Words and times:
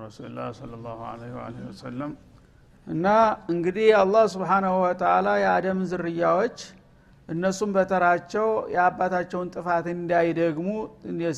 ረሱልላ 0.00 0.40
ስለ 0.58 0.72
ላሁ 0.82 1.00
እና 2.86 3.06
እንግዲህ 3.52 3.88
አላህ 3.98 4.24
ስብሓናሁ 4.32 4.74
ወተላ 4.84 5.28
የአደም 5.42 5.80
ዝርያዎች 5.90 6.58
እነሱም 7.28 7.70
በተራቸው 7.76 8.46
የአባታቸውን 8.74 9.50
ጥፋት 9.54 9.86
እንዳይደግሙ 9.92 10.68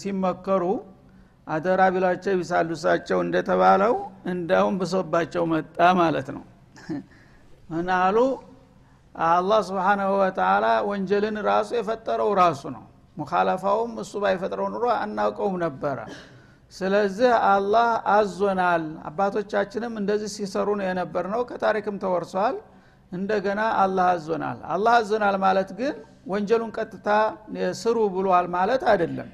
ሲመከሩ 0.02 0.64
አደራ 1.46 1.82
ቢሏቸው 1.94 2.34
ቢሳሉሳቸው 2.40 3.18
እንደተባለው 3.24 3.94
እንዳውም 4.26 4.74
ብሶባቸው 4.80 5.44
መጣ 5.52 5.88
ማለት 6.00 6.28
ነው። 6.36 6.44
ምን 7.70 7.88
አሉ? 7.96 8.16
አላህ 9.14 9.60
ስብሓናሁ 9.68 10.10
ወተላ 10.22 10.66
ወንጀልን 10.88 11.36
ራሱ 11.44 11.70
የፈጠረው 11.78 12.30
ራሱ 12.40 12.62
ነው። 12.76 12.84
ሙካለፋውም 13.16 13.92
እሱ 14.02 14.12
ባይፈጥረው 14.22 14.68
ኑሮ 14.74 14.84
አናውቀውም 14.96 15.56
ነበረ 15.64 15.98
ስለዚህ 16.74 17.32
አላህ 17.48 17.88
አዞናል። 18.14 18.84
አባቶቻችንም 19.08 19.92
እንደዚህ 20.00 20.30
ሲሰሩ 20.36 20.68
ነው 20.78 20.86
የነበር 20.88 21.24
ነው 21.34 21.40
ከታሪክም 21.50 21.96
ተወርሷል። 22.04 22.56
እንደገና 23.12 23.60
አላህ 23.82 24.06
አዞናል። 24.14 24.58
አላህ 24.74 24.92
አዞናል 25.00 25.36
ማለት 25.44 25.70
ግን 25.80 25.94
ወንጀሉን 26.26 26.70
ቀጥታ 26.76 27.08
ስሩ 27.80 27.96
ብሏል 28.14 28.46
ማለት 28.56 28.82
አይደለም። 28.92 29.28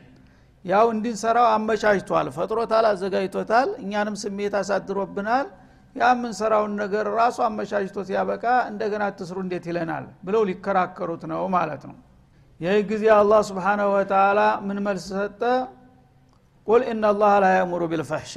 ያው 0.65 0.87
እንዲንሰራው 0.95 1.47
አመቻችቷል። 1.53 2.29
ፈጥሮታል 2.37 2.85
አዘጋጅቶታል። 2.91 3.69
እኛንም 3.83 4.17
ስሜት 4.23 4.55
አሳድሮብናል። 4.61 5.47
ያ 5.97 6.09
የምንሰራውን 6.13 6.73
ነገር 6.83 7.07
ራሱ 7.17 7.39
አመቻችቶት 7.47 8.09
ያበቃ። 8.17 8.45
እንደገና 8.71 9.05
ትስሩ 9.19 9.37
እንዴት 9.45 9.65
ይለናል 9.71 10.05
ብለው 10.27 10.43
ሊከራከሩት 10.51 11.23
ነው 11.33 11.43
ማለት 11.57 11.83
ነው። 11.91 11.97
ይህ 12.61 12.79
ጊዜ 12.91 13.05
አላህ 13.17 13.41
ስብሓናሁ 13.49 13.89
ወተላ 13.97 14.41
ምን 14.67 14.79
መልስ 14.87 15.07
ሰጠ 15.13 15.43
ቁል 16.69 16.83
እናላህ 16.93 17.33
ላ 17.43 17.49
የእሙሩ 17.55 17.83
ቢልፈሕሻ 17.91 18.35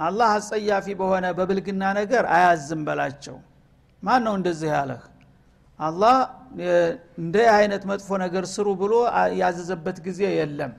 አላህ 0.00 0.28
አጸያፊ 0.36 0.86
በሆነ 1.00 1.26
በብልግና 1.38 1.82
ነገር 1.98 2.24
አያዝም 2.36 2.80
በላቸው። 2.86 3.36
ማን 4.02 4.22
ነው 4.26 4.34
እንደዚህ 4.38 4.70
ያለህ? 4.74 5.02
አላህ 5.80 6.16
እንደ 7.20 7.36
አይነት 7.56 7.82
መጥፎ 7.90 8.08
ነገር 8.24 8.44
ስሩ 8.52 8.68
ብሎ 8.80 8.94
ያዘዘበት 9.40 9.98
ጊዜ 10.06 10.20
የለም። 10.38 10.72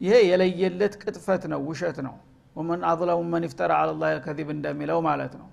ይሄ 0.00 0.14
የለየለት 0.30 0.94
ቅጥፈት 1.02 1.42
ነው 1.52 1.60
ውሸት 1.68 1.98
ነው። 2.06 2.14
ወመን 2.56 2.80
አظለሙ 2.90 3.20
መን 3.32 3.44
ይፍተራ 3.48 3.72
አላ 3.82 4.12
ከዚብ 4.24 4.48
እንደሚለው 4.56 4.98
ማለት 5.08 5.32
ነው። 5.40 5.48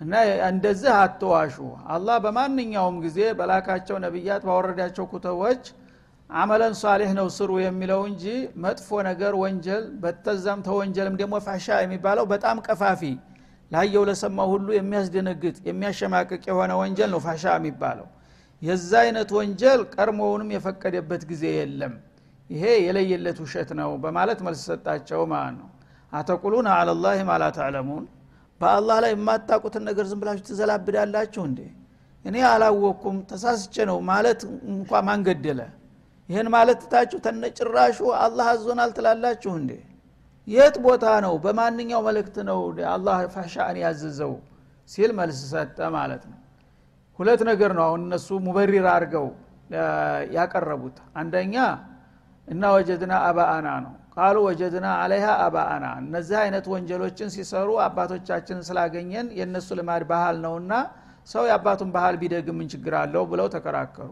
እና 0.00 0.12
እንደዚህ 0.50 0.92
አትዋሹ። 0.98 1.56
አላህ 1.94 2.16
በማንኛውም 2.24 2.96
ጊዜ 3.04 3.18
በላካቸው 3.38 3.96
ነቢያት 4.04 4.42
ባወረዳቸው 4.48 5.04
ኩተቦች 5.12 5.62
አመለን 6.30 6.74
ሷሌህ 6.80 7.10
ነው 7.18 7.26
ስሩ 7.36 7.50
የሚለው 7.60 8.00
እንጂ 8.08 8.24
መጥፎ 8.64 8.88
ነገር 9.06 9.32
ወንጀል 9.40 9.84
በተዛም 10.02 10.60
ተወንጀልም 10.66 11.14
ደግሞ 11.20 11.34
ፋሻ 11.46 11.78
የሚባለው 11.82 12.24
በጣም 12.32 12.56
ቀፋፊ 12.66 13.02
ላየው 13.70 14.04
ለሰማው 14.08 14.48
ሁሉ 14.52 14.68
የሚያስደነግጥ 14.76 15.56
የሚያሸማቅቅ 15.68 16.42
የሆነ 16.50 16.72
ወንጀል 16.80 17.10
ነው 17.14 17.20
ፋሻ 17.26 17.44
የሚባለው። 17.56 18.06
የዛ 18.62 18.90
አይነት 19.04 19.28
ወንጀል 19.36 19.80
ቀድሞውንም 19.94 20.48
የፈቀደበት 20.54 21.22
ጊዜ 21.30 21.44
የለም። 21.56 21.94
ይሄ 22.50 22.64
የለየለት 22.86 23.38
ውሸት 23.44 23.70
ነው 23.80 23.90
በማለት 24.02 24.38
መልስ 24.46 24.62
ሰጣቸው 24.70 25.20
ማለት 25.32 25.54
ነው። 25.60 25.68
አተቁሉን 26.12 26.66
አለላህ 26.74 27.18
ማላ 27.28 27.44
ተዕለሙን? 27.58 28.04
በአላህ 28.60 28.96
ላይ 29.04 29.12
የማታቁትን 29.14 29.84
ነገር 29.88 30.04
ዝም 30.10 30.18
ብላችሁ 30.22 30.44
ትዘላብዳላችሁ 30.48 31.42
እንዴ? 31.50 31.60
እኔ 32.24 32.36
አላወቅኩም 32.48 33.18
ተሳስቼ 33.30 33.74
ነው 33.90 33.98
ማለት 34.10 34.40
እንኳ 34.72 34.90
ማንገደለ 35.08 35.60
ይህን 36.30 36.48
ማለት 36.54 36.78
ትታችሁ 36.82 37.18
ተነጭራሹ 37.24 37.98
አላህ 38.24 38.46
አዞናል 38.50 38.90
ትላላችሁ 38.96 39.52
እንዴ? 39.60 39.70
የት 40.46 40.76
ቦታ 40.84 41.04
ነው? 41.24 41.34
በማንኛው 41.44 42.00
መልእክት 42.08 42.36
ነው 42.48 42.60
አላህ 42.92 43.18
ፋሻን 43.34 43.76
ያዘዘው? 43.82 44.32
ሲል 44.90 45.10
መልስ 45.18 45.40
ሰጠ 45.52 45.78
ማለት 45.96 46.22
ነው። 46.30 46.38
ሁለት 47.18 47.40
ነገር 47.50 47.70
ነው 47.78 47.84
አሁን 47.88 48.00
እነሱ 48.06 48.28
ሙበሪር 48.46 48.86
አድርገው 48.92 49.26
ያቀረቡት። 50.36 50.96
አንደኛ 51.20 51.54
እና 52.48 52.62
ወጀድና 52.76 53.12
አባአና 53.28 53.68
ነው። 53.84 53.92
ቃሉ 54.16 54.36
ወጀድና 54.46 54.86
አለይሃ 55.02 55.26
አባአና። 55.44 55.84
እነዚህ 56.02 56.36
አይነት 56.44 56.64
ወንጀሎችን 56.72 57.28
ሲሰሩ 57.36 57.68
አባቶቻችንን 57.84 58.64
ስላገኘን 58.68 59.26
የእነሱ 59.38 59.68
ልማድ 59.80 60.04
ባህል 60.10 60.36
ነውና 60.46 60.72
ሰው 61.28 61.44
የአባቱን 61.50 61.90
ባህል 61.96 62.16
ቢደግም 62.22 62.56
ምን 62.60 62.68
ችግር 62.72 62.94
አለው? 63.02 63.24
ብለው 63.32 63.48
ተከራከሩ 63.54 64.10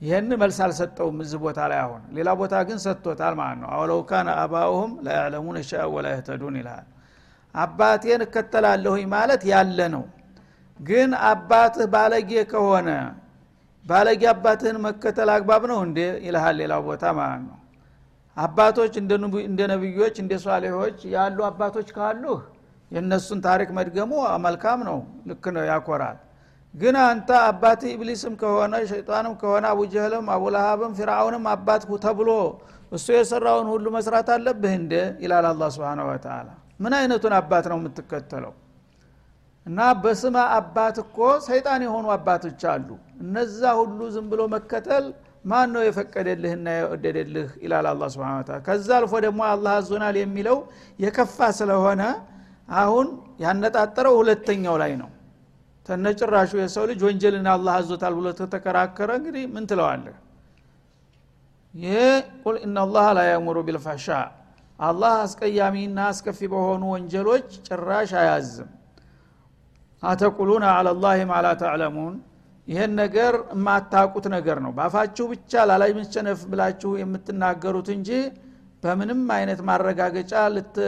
ይህን 0.00 0.30
መልስ 0.40 0.58
አልሰጠውም 0.64 1.18
እዚህ 1.24 1.38
ቦታ 1.44 1.58
ላይ 1.70 1.78
አሁን። 1.84 2.02
ሌላ 2.16 2.28
ቦታ 2.40 2.54
ግን 2.68 2.78
ሰጥቶታል 2.84 3.34
ማለት 3.38 3.58
ነው። 3.62 3.68
አውለው 3.74 4.00
ካነ 4.10 4.28
አባኡሁም 4.42 4.92
ላያዕለሙን 5.06 5.56
ሸአ 5.68 5.84
ወላ 5.94 6.06
የህተዱን 6.12 6.56
ይልሃል። 6.60 6.86
አባቴን 7.54 8.22
እከተላለሁኝ 8.26 9.04
ማለት 9.14 9.42
ያለ 9.52 9.78
ነው። 9.94 10.04
ግን 10.80 11.10
አባትህ 11.30 11.86
ባለጌ 11.94 12.30
ከሆነ 12.50 12.88
ባለጌ 13.84 14.22
አባትህን 14.32 14.76
መከተል 14.86 15.28
አግባብ 15.34 15.62
ነው 15.70 15.78
እንዴ? 15.86 15.98
ይልሃል 16.26 16.54
ሌላው 16.60 16.80
ቦታ 16.88 17.04
ማለት 17.18 17.42
ነው። 17.48 17.56
አባቶች 18.36 18.94
እንደ 19.44 19.60
ነቢዮች 19.72 20.16
እንደ 20.22 20.32
ሷሌሆች 20.44 20.98
ያሉ 21.14 21.38
አባቶች 21.48 21.88
ካሉህ 21.96 22.40
የእነሱን 22.90 23.38
ታሪክ 23.46 23.68
መድገሙ 23.78 24.12
መልካም 24.44 24.80
ነው። 24.88 24.98
ልክ 25.28 25.44
ነው 25.56 25.64
ያኮራል 25.70 26.18
ግን 26.74 26.96
አንተ 27.02 27.28
አባት 27.46 27.82
ኢብሊስም 27.90 28.34
ከሆነ 28.40 28.74
ሸይጣንም 28.90 29.34
ከሆነ 29.40 29.64
አቡጀህልም 29.72 30.26
አቡለሃብም 30.34 30.92
ፊርአውንም 30.98 31.44
አባት 31.52 31.82
ተብሎ 32.04 32.30
እሱ 32.92 33.06
የሰራውን 33.14 33.68
ሁሉ 33.72 33.86
መስራት 33.96 34.28
አለብህ 34.34 34.74
እንደ 34.80 34.94
ይላል 35.22 35.46
አላ 35.50 35.68
ስብን 35.74 36.00
ወተላ 36.08 36.48
ምን 36.80 36.92
አይነቱን 36.98 37.34
አባት 37.38 37.66
ነው 37.70 37.78
የምትከተለው? 37.80 38.52
እና 39.66 39.78
በስመ 40.02 40.36
አባት 40.58 40.96
እኮ 41.04 41.16
ሰይጣን 41.46 41.80
የሆኑ 41.86 42.06
አባቶች 42.16 42.60
አሉ። 42.72 42.88
እነዛ 43.22 43.60
ሁሉ 43.80 43.98
ዝም 44.14 44.26
ብሎ 44.32 44.40
መከተል 44.54 45.04
ማን 45.44 45.68
ነው 45.74 45.82
የፈቀደልህና 45.86 46.66
የወደደልህ? 46.76 47.48
ይላል 47.64 47.86
አላ 47.92 48.02
ስብን 48.14 48.30
ታላ 48.48 48.58
ከዛ 48.68 48.88
አልፎ 48.98 49.14
ደግሞ 49.26 49.40
አላህ 49.52 49.74
አዞናል 49.80 50.16
የሚለው 50.22 50.58
የከፋ 50.98 51.38
ስለሆነ 51.58 52.02
አሁን 52.76 53.08
ያነጣጠረው 53.40 54.14
ሁለተኛው 54.20 54.76
ላይ 54.82 54.92
ነው 55.02 55.10
ተነጭራሹ 55.86 56.52
የሰው 56.60 56.84
ልጅ 56.90 57.00
ወንጀልን 57.06 57.46
አላህ 57.52 57.74
አዞታል 57.80 58.14
ብሎ 58.18 58.28
ተተከራከረ። 58.38 59.10
እንግዲህ 59.18 59.44
ምን 59.54 59.64
ትለዋለህ? 59.70 60.16
ይሄ 61.74 61.96
ቁል 62.42 62.56
እናላህ 62.66 63.06
ላ 63.16 63.22
የእሙሩ 63.28 63.56
ቢልፋሻ 63.66 64.06
አላህ 64.78 65.12
አስቀያሚና 65.24 65.98
አስከፊ 66.10 66.40
በሆኑ 66.52 66.82
ወንጀሎች 66.94 67.48
ጭራሽ 67.66 68.10
አያዝም። 68.20 68.70
አተቁሉና 70.02 70.64
አለላህ 70.78 71.18
ማላ 71.30 71.46
ተዕለሙን 71.62 72.14
ይህን 72.68 72.92
ነገር 73.00 73.34
የማታቁት 73.54 74.26
ነገር 74.34 74.58
ነው። 74.64 74.72
ባፋችሁ 74.78 75.24
ብቻ 75.32 75.64
ላላይ 75.70 75.90
መቸነፍ 75.98 76.40
ብላችሁ 76.50 76.90
የምትናገሩት 77.00 77.88
እንጂ 77.96 78.10
በምንም 78.82 79.20
አይነት 79.36 79.60
ማረጋገጫ 79.68 80.32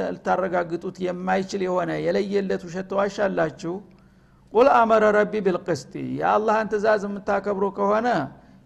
ልታረጋግጡት 0.08 0.96
የማይችል 1.04 1.62
የሆነ 1.66 1.90
የለየለት 2.06 2.62
ውሸት 2.66 2.86
ተዋሻላችሁ 2.92 3.74
ቁል 4.52 4.68
አመረ 4.74 5.04
ረቢ 5.16 5.32
ቢልቅስቲ 5.46 5.92
የአላህን 6.18 6.68
ትእዛዝ 6.72 7.02
የምታከብሩ 7.06 7.64
ከሆነ 7.78 8.08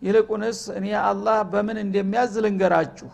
ይልቁንስ 0.02 0.61
እኔ 0.79 0.87
አላህ 1.05 1.38
በምን 1.52 1.79
እንደሚያዝ 1.82 2.34
ልንገራችሁ። 2.44 3.11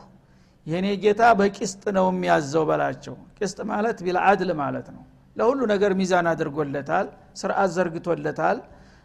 የእኔ 0.67 0.87
ጌታ 1.03 1.23
በቂስጥ 1.39 1.83
ነው 1.97 2.07
የሚያዘው 2.11 2.65
በላቸው። 2.71 3.15
ቂስጥ 3.39 3.59
ማለት 3.71 3.99
ቢልአድል 4.07 4.51
ማለት 4.61 4.89
ነው። 4.95 5.03
ለሁሉ 5.37 5.61
ነገር 5.73 5.93
ሚዛን 5.99 6.27
አድርጎለታል 6.33 7.07
ስርዓት 7.41 7.71
ዘርግቶለታል 7.77 8.59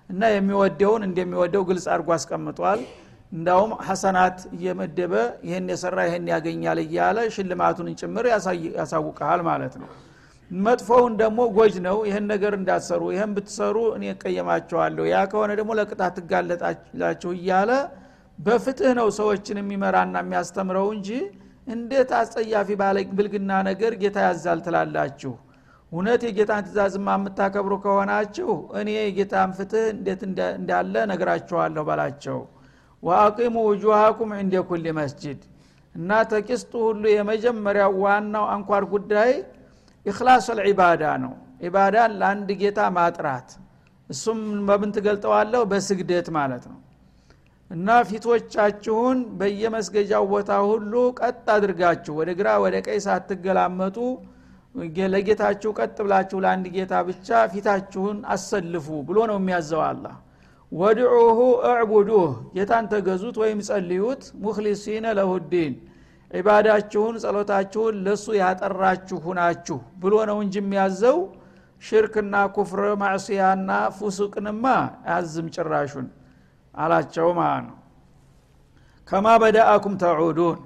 እና 0.10 0.22
የሚወደውን 0.34 1.04
እንደሚወደው 1.08 1.64
ግልጽ 1.70 1.86
አድርጎ 1.94 2.10
አስቀምጧል። 2.18 2.80
እንዳውም 3.32 3.72
ሐሰናት 3.88 4.40
እየመደበ 4.56 5.14
ይህን 5.48 5.68
የሰራ 5.74 6.00
ይህን 6.08 6.26
ያገኛል 6.34 6.80
እያለ 6.84 7.20
ሽልማቱን 7.36 7.88
ጭምር 8.02 8.26
ያሳውቀሃል 8.78 9.42
ማለት 9.50 9.76
ነው 9.82 9.90
መጥፎውን 10.62 11.14
ደግሞ 11.20 11.40
ጎጅ 11.56 11.76
ነው። 11.86 11.98
ይህን 12.08 12.26
ነገር 12.32 12.54
እንዳትሰሩ 12.58 13.02
ይህን 13.14 13.32
ብትሰሩ 13.36 13.78
እኔ 13.96 14.04
እቀየማቸዋለሁ። 14.14 15.04
ያ 15.12 15.20
ከሆነ 15.32 15.52
ደግሞ 15.60 15.72
ለቅጣት 15.80 16.14
ትጋለጣላችሁ 16.20 17.32
እያለ 17.38 17.72
በፍትህ 18.40 18.92
ነው 19.00 19.08
ሰዎችን 19.18 19.58
የሚመራና 19.62 20.16
የሚያስተምረው 20.24 20.88
እንጂ 20.96 21.10
እንዴት 21.68 22.12
አስጸያፊ 22.20 22.70
ብልግና 23.18 23.52
ነገር 23.70 23.92
ጌታ 24.02 24.18
ያዛል 24.26 24.60
ትላላችሁ? 24.66 25.34
እውነት 25.92 26.22
የጌታን 26.28 26.64
ትእዛዝማ 26.68 27.08
የምታከብሩ 27.18 27.74
ከሆናችሁ 27.84 28.50
እኔ 28.80 28.90
የጌታን 28.98 29.52
ፍትህ 29.58 29.84
እንዴት 29.94 30.22
እንዳለ 30.58 30.96
ነግራችኋለሁ 31.12 31.84
በላቸው። 31.90 32.40
ወአቂሙ 33.04 33.56
ውጁሃኩም 33.70 34.32
እንደ 34.40 34.56
ኩል 34.68 34.86
መስጅድ 35.00 35.40
እና 35.96 36.12
ተቂስጡ 36.32 36.72
ሁሉ 36.88 37.04
የመጀመሪያው 37.14 37.92
ዋናው 38.04 38.46
አንኳር 38.54 38.84
ጉዳይ 38.94 39.32
ኢክላስ 40.06 40.46
ልዒባዳ 40.58 41.04
ነው። 41.24 41.34
ዒባዳን 41.64 42.12
ለአንድ 42.20 42.50
ጌታ 42.62 42.80
ማጥራት። 42.96 43.50
እሱም 44.10 44.40
በምን 44.68 44.90
ትገልጠዋለሁ? 44.96 45.62
በስግደት 45.72 46.28
ማለት 46.38 46.64
ነው። 46.72 46.80
እና 47.72 47.90
ፊቶቻችሁን 48.10 49.20
በየመስገጃው 49.40 50.24
ቦታ 50.32 50.52
ሁሉ 50.68 50.94
ቀጥ 51.20 51.46
አድርጋችሁ 51.54 52.14
ወደ 52.20 52.30
ግራ 52.40 52.50
ወደ 52.64 52.76
ቀይ 52.88 53.00
ሳትገላመጡ 53.06 53.98
ለጌታችሁ 55.14 55.72
ቀጥ 55.80 55.98
ብላችሁ 56.00 56.38
ለአንድ 56.44 56.66
ጌታ 56.76 56.94
ብቻ 57.08 57.40
ፊታችሁን 57.52 58.18
አሰልፉ 58.34 58.88
ብሎ 59.08 59.18
ነው 59.32 59.38
የሚያዘው 59.40 59.82
አላ 59.88 60.06
ወድዑሁ 60.72 61.40
እዕቡዱህ 61.70 62.24
ጌታን 62.56 62.86
ተገዙት 62.94 63.36
ወይም 63.42 63.60
ጸልዩት። 63.68 64.24
ሙክሊሲነ 64.46 65.06
ለሁዲን 65.18 65.74
ዒባዳችሁን 66.34 67.16
ጸሎታችሁን 67.24 67.96
ለሱ 68.06 68.26
ያጠራችሁ 68.40 69.18
ሁናችሁ 69.26 69.78
ብሎ 70.02 70.14
ነው 70.30 70.38
እንጂ 70.44 70.56
የሚያዘው 70.62 71.18
ሽርክና 71.82 72.36
ኩፍር 72.56 72.82
ማዕስያና 73.02 73.70
ፉሱቅንማ 73.98 74.66
አያዝም 75.06 75.48
ጭራሹን 75.56 76.08
አላቸው 76.76 77.28
ማለት 77.40 77.66
ነው። 77.68 77.78
ከማ 79.08 79.28
በዳአኩም 79.42 79.96
ተዑዱን። 80.04 80.60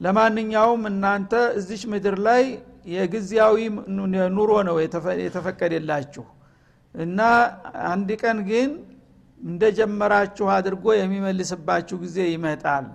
ለማንኛውም 0.00 0.82
እናንተ 0.90 1.32
እዚች 1.58 1.82
ምድር 1.92 2.16
ላይ 2.26 2.42
የጊዜያዊ 2.92 3.56
ኑሮ 4.36 4.50
ነው 4.68 4.76
የተፈቀደላችሁ 5.24 6.24
እና 6.94 7.18
አንድ 7.90 8.10
ቀን 8.22 8.38
ግን 8.50 8.70
እንደጀመራችሁ 9.40 10.46
አድርጎ 10.54 10.86
የሚመልስባችሁ 10.98 11.96
ጊዜ 12.04 12.18
ይመጣል 12.32 12.86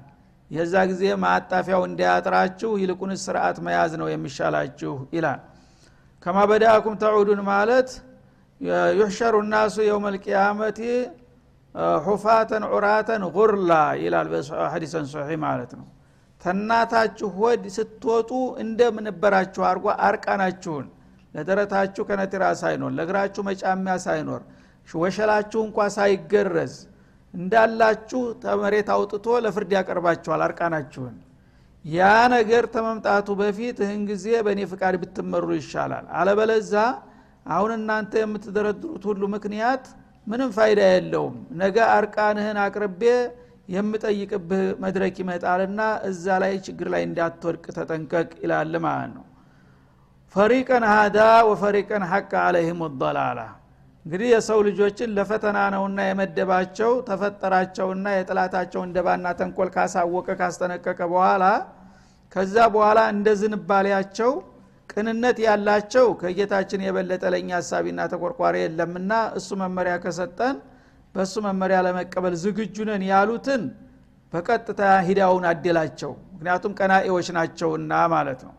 የዛ 0.51 0.73
ጊዜ 0.89 1.03
ማጣፊያው 1.23 1.81
እንዳያጥራችሁ 1.87 2.71
ይልቁን 2.81 3.11
ስርዓት 3.23 3.57
መያዝ 3.65 3.91
ነው 4.01 4.07
የሚሻላችሁ 4.11 4.93
ይላል። 5.15 5.39
ከማ 6.25 6.37
በዳአኩም 6.49 6.95
ተዑዱን 7.01 7.41
ማለት 7.49 7.89
ዩሕሸሩ 8.99 9.35
ናሱ 9.47 9.75
የውም 9.87 10.05
ልቅያመቲ 10.15 10.79
ሑፋተን 12.05 12.63
ዑራተን 12.71 13.23
ጉርላ 13.35 13.71
ይላል 14.03 14.27
በሐዲሰን 14.33 15.05
ሶሒ 15.13 15.29
ማለት 15.45 15.71
ነው። 15.79 15.87
ተናታችሁ 16.41 17.27
ሆድ 17.37 17.63
ስትወጡ 17.75 18.31
እንደምንበራችሁ 18.63 19.61
አርጓ 19.69 19.85
አርቃናችሁን 20.07 20.85
ለደረታችሁ 21.33 22.03
ከነቲራ 22.09 22.43
ሳይኖር 22.61 22.91
ለእግራችሁ 22.97 23.41
መጫሚያ 23.49 23.93
ሳይኖር 24.05 24.41
ወሸላችሁ 24.97 25.59
እንኳ 25.67 25.85
ሳይገረዝ 25.95 26.73
እንዳላችሁ 27.33 28.21
ተመሬት 28.43 28.89
አውጥቶ 28.95 29.27
ለፍርድ 29.45 29.71
ያቀርባችኋል 29.77 30.41
አርቃናችሁን። 30.47 31.15
ያ 31.85 32.01
ነገር 32.33 32.63
ተመምጣቱ 32.73 33.27
በፊት 33.39 33.77
ይህን 33.83 34.03
ጊዜ 34.09 34.25
በእኔ 34.45 34.61
ፍቃድ 34.71 34.95
ብትመሩ 35.01 35.47
ይሻላል። 35.57 36.05
አለበለዛ 36.19 36.73
አሁን 37.47 37.71
እናንተ 37.77 38.13
የምትደረድሩት 38.21 39.03
ሁሉ 39.09 39.21
ምክንያት 39.33 39.85
ምንም 40.27 40.49
ፋይዳ 40.55 40.81
የለውም። 40.91 41.33
ነገ 41.61 41.77
አርቃንህን 41.95 42.57
አቅርቤ 42.65 43.01
የምጠይቅብህ 43.73 44.63
መድረክ 44.83 45.15
ይመጣልና 45.21 45.81
እዛ 46.09 46.25
ላይ 46.43 46.53
ችግር 46.65 46.87
ላይ 46.93 47.01
እንዳትወድቅ 47.07 47.65
ተጠንቀቅ 47.77 48.29
ይላል 48.43 48.73
ማለት 48.85 49.11
ነው። 49.17 49.25
ፈሪቀን 50.35 50.83
ሀዳ 50.91 51.17
ወፈሪቀን 51.49 52.03
ሐቅ 52.11 52.31
አለህም 52.43 52.79
ضላላ 53.01 53.39
እንግዲህ 54.05 54.27
የሰው 54.31 54.59
ልጆችን 54.67 55.13
ለፈተና 55.17 55.59
ነውና 55.73 55.99
የመደባቸው 56.07 56.91
ተፈጠራቸውና 57.07 58.07
የጥላታቸውን 58.15 58.89
ደባና 58.95 59.27
ተንኮል 59.39 59.69
ካሳወቀ 59.75 60.27
ካስጠነቀቀ 60.39 60.99
በኋላ 61.13 61.43
ከዛ 62.35 62.55
በኋላ 62.73 62.99
እንደ 63.13 63.29
ዝንባሌያቸው 63.41 64.31
ቅንነት 64.89 65.37
ያላቸው 65.45 66.07
ከጌታችን 66.21 66.83
የበለጠ 66.85 67.23
ለእኛ 67.33 67.51
ሀሳቢና 67.59 68.01
ተቆርቋሪ 68.13 68.55
የለምና 68.63 69.11
እሱ 69.39 69.49
መመሪያ 69.61 69.93
ከሰጠን 70.03 70.57
በእሱ 71.15 71.35
መመሪያ 71.47 71.77
ለመቀበል 71.87 72.35
ዝግጁ 72.43 72.75
ነን 72.89 73.03
ያሉትን 73.11 73.63
በቀጥታ 74.33 74.81
ሂዳውን 75.07 75.45
አደላቸው። 75.49 76.11
ምክንያቱም 76.33 76.75
ቀናኤዎች 76.79 77.27
ናቸውና 77.37 77.93
ማለት 78.13 78.41
ነው 78.47 78.53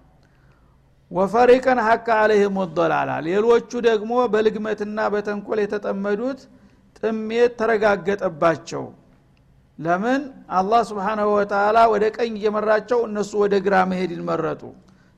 ወፈሪቀን 1.10 1.78
ሐቅ 1.86 2.06
አለህም 2.16 2.54
ወዶላላ። 2.60 3.10
ሌሎቹ 3.26 3.70
ደግሞ 3.88 4.12
በልግመትና 4.32 4.98
በተንኮል 5.14 5.58
የተጠመዱት 5.62 6.40
ጥሜት 6.98 7.52
ተረጋገጠባቸው። 7.60 8.84
ለምን? 9.78 10.22
አላህ 10.58 10.80
ስብሓናሁ 10.90 11.28
ወተላ 11.36 11.76
ወደ 11.92 12.04
ቀኝ 12.16 12.32
እየመራቸው 12.40 13.00
እነሱ 13.08 13.32
ወደ 13.42 13.54
ግራ 13.66 13.76
መሄድን 13.90 14.22
መረጡ። 14.28 14.62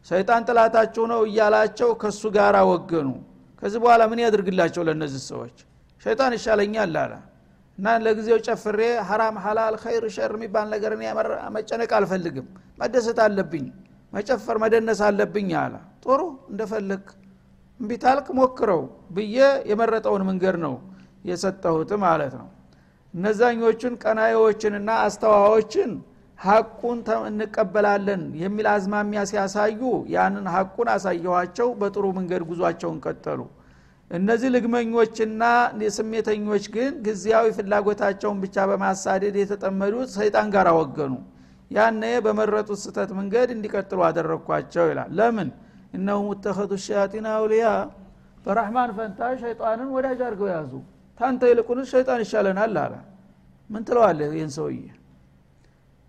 ሰይጣን 0.07 0.43
ጥላታቸው 0.49 1.05
ነው 1.13 1.21
እያላቸው 1.29 1.91
ከሱ 2.03 2.23
ጋር 2.37 2.57
ወገኑ። 2.71 3.09
ከዚህ 3.63 3.79
በኋላ 3.83 4.03
ምን 4.11 4.21
ያድርግላቸው 4.25 4.83
ለእነዚህ 4.89 5.23
ሰዎች? 5.31 5.57
ሸይጣን 6.07 6.33
ይሻለኛል 6.39 6.95
አለ። 6.97 7.13
እና 7.79 7.87
ለጊዜው 8.05 8.39
ጨፍሬ 8.47 8.81
ሐራም 9.09 9.37
ሐላል 9.45 9.75
ኸይር 9.83 10.05
ሸር 10.15 10.33
የሚባል 10.37 10.67
ነገር 10.75 10.93
መጨነቅ 11.57 11.91
አልፈልግም። 11.99 12.47
መደሰት 12.81 13.19
አለብኝ 13.25 13.67
መጨፈር 14.17 14.57
መደነስ 14.63 15.01
አለብኝ 15.07 15.51
አለ። 15.63 15.75
ጥሩ 16.05 16.21
እንደፈለግ 16.51 17.05
እምቢታልክ 17.81 18.27
ሞክረው 18.39 18.83
ብዬ 19.17 19.39
የመረጠውን 19.71 20.23
መንገድ 20.29 20.57
ነው 20.65 20.75
የሰጠሁት 21.25 21.91
ማለት 22.05 22.35
ነው። 22.41 22.49
እነዛኞቹን 23.15 23.95
ቀናዮችንና 24.03 24.91
አስተዋዎችን 25.05 25.91
ሀቁን 26.39 26.99
እንቀበላለን 27.29 28.23
የሚል 28.41 28.67
አዝማሚያ 28.73 29.21
ሲያሳዩ 29.31 29.81
ያንን 30.15 30.47
ሀቁን 30.55 30.89
አሳየኋቸው 30.95 31.69
በጥሩ 31.81 32.05
መንገድ 32.19 32.43
ጉዟቸውን 32.51 32.99
ቀጠሉ። 33.07 33.41
እነዚህ 34.11 34.49
ልግመኞችና 34.55 35.45
ስሜተኞች 35.97 36.65
ግን 36.75 36.93
ጊዜያዊ 37.07 37.47
ፍላጎታቸውን 37.57 38.39
ብቻ 38.45 38.67
በማሳደድ 38.71 39.37
የተጠመዱት 39.41 40.11
ሰይጣን 40.19 40.51
ጋር 40.55 40.69
ወገኑ 40.79 41.15
ያነ 41.71 42.03
በመረጡት 42.25 42.79
ስተት 42.83 43.11
መንገድ 43.19 43.49
እንዲቀጥሉ 43.55 44.01
አደረግኳቸው 44.09 44.85
ይላል። 44.91 45.11
ለምን? 45.19 45.49
እነሁ 45.97 46.19
ሙተኸዱ 46.29 46.73
ሸያጢን 46.85 47.27
አውሊያ 47.33 47.67
በራህማን 48.45 48.91
ፈንታ 48.97 49.21
ሸይጣንን 49.43 49.89
ወዳጅ 49.97 50.21
አድርገው 50.27 50.49
ያዙ። 50.55 50.73
ታንተ 51.19 51.43
ይልቁንስ 51.51 51.89
ሸይጣን 51.95 52.21
ይሻለናል 52.25 52.77
አለ። 52.85 52.95
ምን 53.71 53.83
ትለዋለህ 53.87 54.29
ይህን 54.37 54.53
ሰውዬ? 54.57 54.79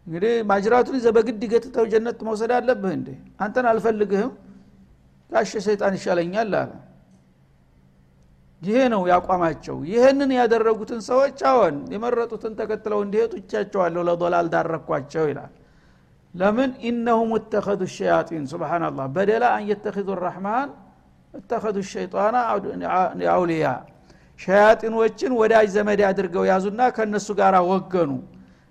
እንግዲህ 0.07 0.33
ማጅራቱን 0.49 0.95
ይዘ 0.99 1.07
በግድ 1.15 1.41
ገትተው 1.53 1.85
ጀነት 1.93 2.19
መውሰድ 2.27 2.51
አለብህ 2.57 2.91
እንዴ? 2.97 3.09
አንተን 3.43 3.65
አልፈልግህም 3.71 4.31
ጋሽ 5.29 5.51
ሰይጣን 5.67 5.93
ይሻለኛል 5.97 6.51
አለ 6.55 6.71
ይሄ 8.61 8.77
ነው 8.89 9.01
ያቋማቸው። 9.11 9.77
ይህንን 9.89 10.31
ያደረጉትን 10.37 11.01
ሰዎች 11.07 11.39
አዎን 11.49 11.75
የመረጡትን 11.93 12.53
ተከትለው 12.59 12.99
እንዲሄጡ 13.05 13.33
እቻቸዋለሁ 13.41 14.01
ለዶላል 14.07 14.47
ዳረኳቸው 14.53 15.25
ይላል። 15.31 15.51
ለምን? 16.33 16.71
ኢነሁም 16.87 17.29
እተኸዱ 17.37 17.81
ሸያጢን 17.95 18.43
ስብናላህ 18.51 19.05
በደላ 19.15 19.43
አን 19.55 19.63
የተኪዙ 19.71 20.09
ራሕማን 20.23 20.69
እተኸዱ 21.33 21.77
ሸይጣና 21.91 22.35
አውልያ። 23.31 23.65
ሸያጢኖችን 24.39 25.31
ወዳጅ 25.39 25.67
ዘመድ 25.75 26.01
አድርገው 26.09 26.43
ያዙና 26.51 26.81
ከእነሱ 26.95 27.27
ጋር 27.39 27.55
ወገኑ። 27.69 28.11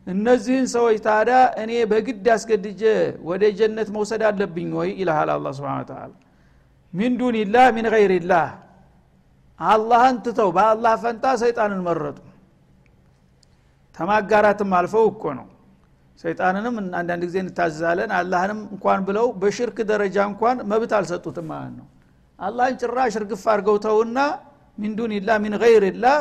እነዚህን 0.07 0.67
ሰዎች 0.75 0.99
ታዲያ 1.07 1.39
እኔ 1.63 1.73
በግድ 1.91 2.27
አስገድጀ 2.35 2.83
ወደ 3.29 3.43
ጀነት 3.59 3.89
መውሰድ 3.97 4.23
አለብኝ 4.29 4.69
ወይ? 4.79 4.91
ይልሃል 5.01 5.31
አላ 5.35 5.47
ስብን 5.57 5.83
ተላ 5.89 6.13
ሚን 6.95 7.13
ዱንላህ 7.21 7.67
ሚን 7.77 7.87
ገይርላህ 7.95 8.47
አላህን 9.61 10.17
ትተው 10.25 10.49
በአላህ 10.57 10.95
ፈንታ 11.03 11.27
ሰይጣንን 11.43 11.83
መረጡ። 11.87 12.19
ተማጋራትም 13.97 14.73
አልፈው 14.79 15.05
እኮ 15.13 15.25
ነው። 15.39 15.47
ሰይጣንንም 16.21 16.75
አንዳንድ 16.99 17.23
ጊዜ 17.29 17.37
እንታዘዛለን። 17.45 18.11
አላህንም 18.19 18.61
እንኳን 18.75 19.01
ብለው 19.09 19.27
በሽርክ 19.41 19.79
ደረጃ 19.91 20.17
እንኳን 20.31 20.57
መብት 20.71 20.93
አልሰጡትም 20.99 21.47
ማለት 21.51 21.73
ነው። 21.79 21.87
አላህን 22.39 22.75
ጭራሽ 22.81 23.15
እርግፍ 23.21 23.45
አድርገው 23.53 23.77
ተውና 23.87 24.19
ሚን 24.79 24.93
ዱንላህ 24.99 25.37
ሚን 25.45 25.55
ገይርላህ 25.63 26.19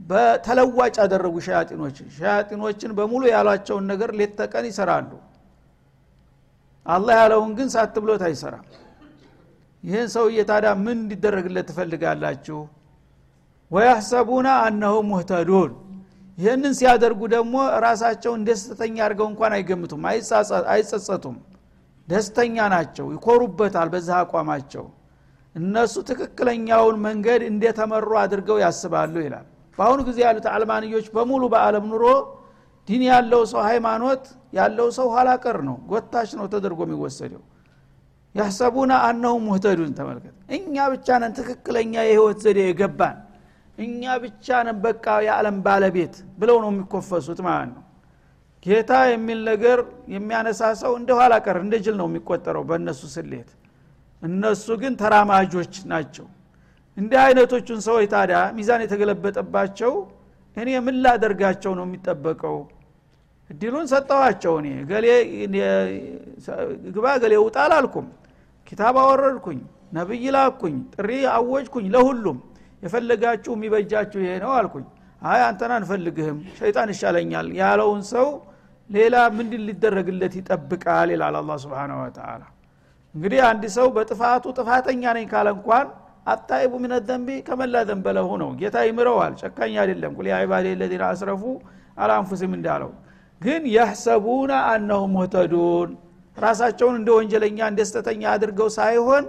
በተለዋጭ 0.00 0.96
አደረጉ 1.04 1.36
ሸያጢኖች። 1.46 1.96
ሸያጢኖችን 2.16 2.90
በሙሉ 2.98 3.22
ያሏቸውን 3.32 3.84
ነገር 3.92 4.10
ሌት 4.18 4.32
ተቀን 4.40 4.66
ይሰራሉ። 4.70 5.10
አላህ 6.86 7.14
ያለውን 7.20 7.52
ግን 7.58 7.68
ሳት 7.74 7.96
ብሎት 8.02 8.22
አይሰራም 8.26 8.64
ይህን 9.86 10.08
ሰውዬ 10.14 10.38
ታዲያ 10.50 10.70
ምን 10.84 10.96
እንዲደረግለት 11.02 11.66
ትፈልጋላችሁ? 11.70 12.58
ወያሕሰቡና 13.70 14.48
አነሁ 14.66 14.94
ሙህተዱን። 15.10 15.72
ይህንን 16.38 16.72
ሲያደርጉ 16.78 17.20
ደግሞ 17.34 17.54
ራሳቸውን 17.84 18.40
ደስተኛ 18.48 18.96
አድርገው 19.06 19.26
እንኳን 19.32 19.52
አይገምቱም 19.56 20.02
አይጸጸቱም። 20.72 21.36
ደስተኛ 22.08 22.56
ናቸው 22.74 23.06
ይኮሩበታል 23.14 23.88
በዛ 23.94 24.08
አቋማቸው። 24.22 24.84
እነሱ 25.54 25.94
ትክክለኛውን 26.10 26.96
መንገድ 27.06 27.40
እንደተመሩ 27.50 28.10
አድርገው 28.22 28.58
ያስባሉ 28.64 29.14
ይላል። 29.26 29.46
በአሁኑ 29.78 30.00
ጊዜ 30.08 30.18
ያሉት 30.26 30.46
አልማንዮች 30.54 31.06
በሙሉ 31.14 31.42
በአለም 31.54 31.86
ኑሮ 31.92 32.04
ዲን 32.88 33.02
ያለው 33.10 33.42
ሰው 33.52 33.60
ሃይማኖት 33.68 34.24
ያለው 34.58 34.88
ሰው 34.98 35.06
ኋላ 35.14 35.28
ቀር 35.44 35.58
ነው 35.68 35.76
ጎታች 35.90 36.30
ነው 36.38 36.46
ተደርጎ 36.52 36.80
የሚወሰደው 36.86 37.42
ያሰቡና 38.36 38.92
አነሁ 39.06 39.34
ሙህተዱን 39.44 39.92
ተመልከት። 39.98 40.34
እኛ 40.56 40.74
ብቻ 40.92 41.08
ነን 41.22 41.32
ትክክለኛ 41.38 41.94
የህይወት 42.02 42.38
ዘዴ 42.44 42.58
የገባን። 42.66 43.16
እኛ 43.78 44.02
ብቻ 44.24 44.46
ነን 44.66 44.78
በቃ 44.84 45.06
የዓለም 45.26 45.56
ባለቤት 45.66 46.14
ብለው 46.40 46.56
ነው 46.64 46.70
የሚኮፈሱት 46.72 47.40
ማለት 47.46 47.70
ነው። 47.74 47.82
ጌታ 48.66 48.92
የሚል 49.10 49.40
ነገር 49.50 49.78
የሚያነሳ 50.14 50.60
ሰው 50.80 50.92
እንደ 51.00 51.10
ኋላ 51.18 51.34
ቀር 51.44 51.56
እንደ 51.64 51.74
ጅል 51.84 51.96
ነው 52.00 52.06
የሚቆጠረው 52.10 52.62
በእነሱ 52.70 53.02
ስሌት። 53.14 53.50
እነሱ 54.22 54.66
ግን 54.82 54.92
ተራማጆች 55.02 55.74
ናቸው። 55.92 56.26
እንዲህ 56.96 57.18
አይነቶቹን 57.24 57.80
ሰዎች 57.86 58.06
ታዲያ 58.14 58.38
ሚዛን 58.56 58.82
የተገለበጠባቸው 58.84 59.92
እኔ 60.56 60.68
ምን 60.86 60.96
ላደርጋቸው 61.04 61.72
ነው 61.78 61.84
የሚጠበቀው? 61.86 62.56
እድሉን 63.50 63.86
ሰጠዋቸው 63.92 64.54
እኔ። 64.60 64.68
ገሌ 64.90 65.06
ግባ 66.94 67.06
ገሌ 67.22 67.34
ውጣ 67.44 67.56
አላልኩም 67.64 68.06
ኪታብ 68.66 68.96
አወረድኩኝ 69.02 69.60
ነብይ 69.92 70.24
ላኩኝ 70.36 70.76
ጥሪ 70.94 71.10
አወጅኩኝ 71.34 71.86
ለሁሉም። 71.94 72.38
የፈለጋችሁ 72.82 73.52
የሚበጃችሁ 73.56 74.18
ይሄ 74.24 74.32
ነው 74.44 74.50
አልኩኝ። 74.56 74.86
አይ 75.22 75.40
አንተን 75.46 75.72
አንፈልግህም 75.76 76.38
ሸይጣን 76.58 76.88
ይሻለኛል 76.94 77.46
ያለውን 77.60 78.02
ሰው 78.12 78.26
ሌላ 78.90 79.16
ምንድን 79.36 79.62
ሊደረግለት 79.68 80.34
ይጠብቃል 80.40 81.08
ይላል 81.14 81.36
አላ 81.40 81.52
ስብን 81.62 81.92
ወተላ 82.00 82.42
እንግዲህ 83.14 83.40
አንድ 83.48 83.64
ሰው 83.76 83.86
በጥፋቱ 83.96 84.44
ጥፋተኛ 84.58 85.02
ነኝ 85.16 85.26
ካለ 85.30 85.48
እንኳን 85.56 85.86
አታይቡ 86.26 86.72
ምን 86.82 86.92
ዘንቢ 87.08 87.28
ከመላ 87.46 87.82
ዘንበለሁ 87.88 88.28
ነው። 88.42 88.50
ጌታ 88.60 88.76
ይምረዋል 88.86 89.34
ጨካኝ 89.40 89.74
አይደለም። 89.82 90.12
ቁል 90.18 90.26
ያዒባዴ 90.32 90.66
ለዚነ 90.80 91.02
አስረፉ 91.10 91.42
አላንፉሲም 91.98 92.52
እንዳለው። 92.58 92.90
ግን 93.40 93.62
የሕሰቡነ 93.74 94.52
አነሁም 94.72 95.12
ሙህተዱን 95.16 95.90
ራሳቸውን 96.36 96.94
እንደ 97.00 97.10
ወንጀለኛ 97.18 97.58
እንደ 97.70 97.80
ስተተኛ 97.88 98.22
አድርገው 98.32 98.68
ሳይሆን 98.76 99.24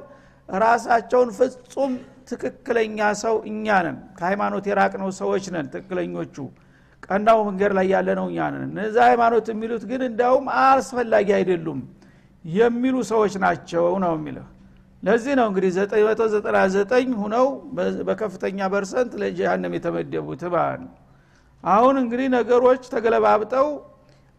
ራሳቸውን 0.49 1.29
ፍጹም 1.37 1.93
ትክክለኛ 2.29 2.99
ሰው 3.21 3.35
እኛ 3.49 3.65
ነን። 3.85 3.97
ከሃይማኖት 4.17 4.65
የራቅነው 4.69 5.09
ሰዎች 5.19 5.45
ነን 5.55 5.67
ትክክለኞቹ። 5.73 6.35
ቀናው 7.03 7.39
መንገድ 7.47 7.71
ላይ 7.77 7.87
ያለ 7.93 8.09
ነው 8.19 8.25
እኛ 8.31 8.39
ነን። 8.53 8.63
እነዚ 8.69 8.95
ሃይማኖት 9.07 9.47
የሚሉት 9.51 9.83
ግን 9.91 10.01
እንዳውም 10.09 10.45
አስፈላጊ 10.61 11.29
አይደሉም 11.37 11.79
የሚሉ 12.45 12.95
ሰዎች 13.11 13.33
ናቸው 13.43 13.85
ነው 14.03 14.13
የሚለው። 14.17 14.45
ለዚህ 15.03 15.33
ነው 15.39 15.45
እንግዲህ 15.49 15.71
999 15.75 17.11
ሁነው 17.21 17.45
በከፍተኛ 18.07 18.59
percent 18.74 19.12
ለጀሃነም 19.21 19.73
የተመደቡት 19.77 20.41
ነው። 20.81 20.89
አሁን 21.63 21.95
እንግዲህ 22.01 22.27
ነገሮች 22.35 22.83
ተገለባብጠው 22.93 23.67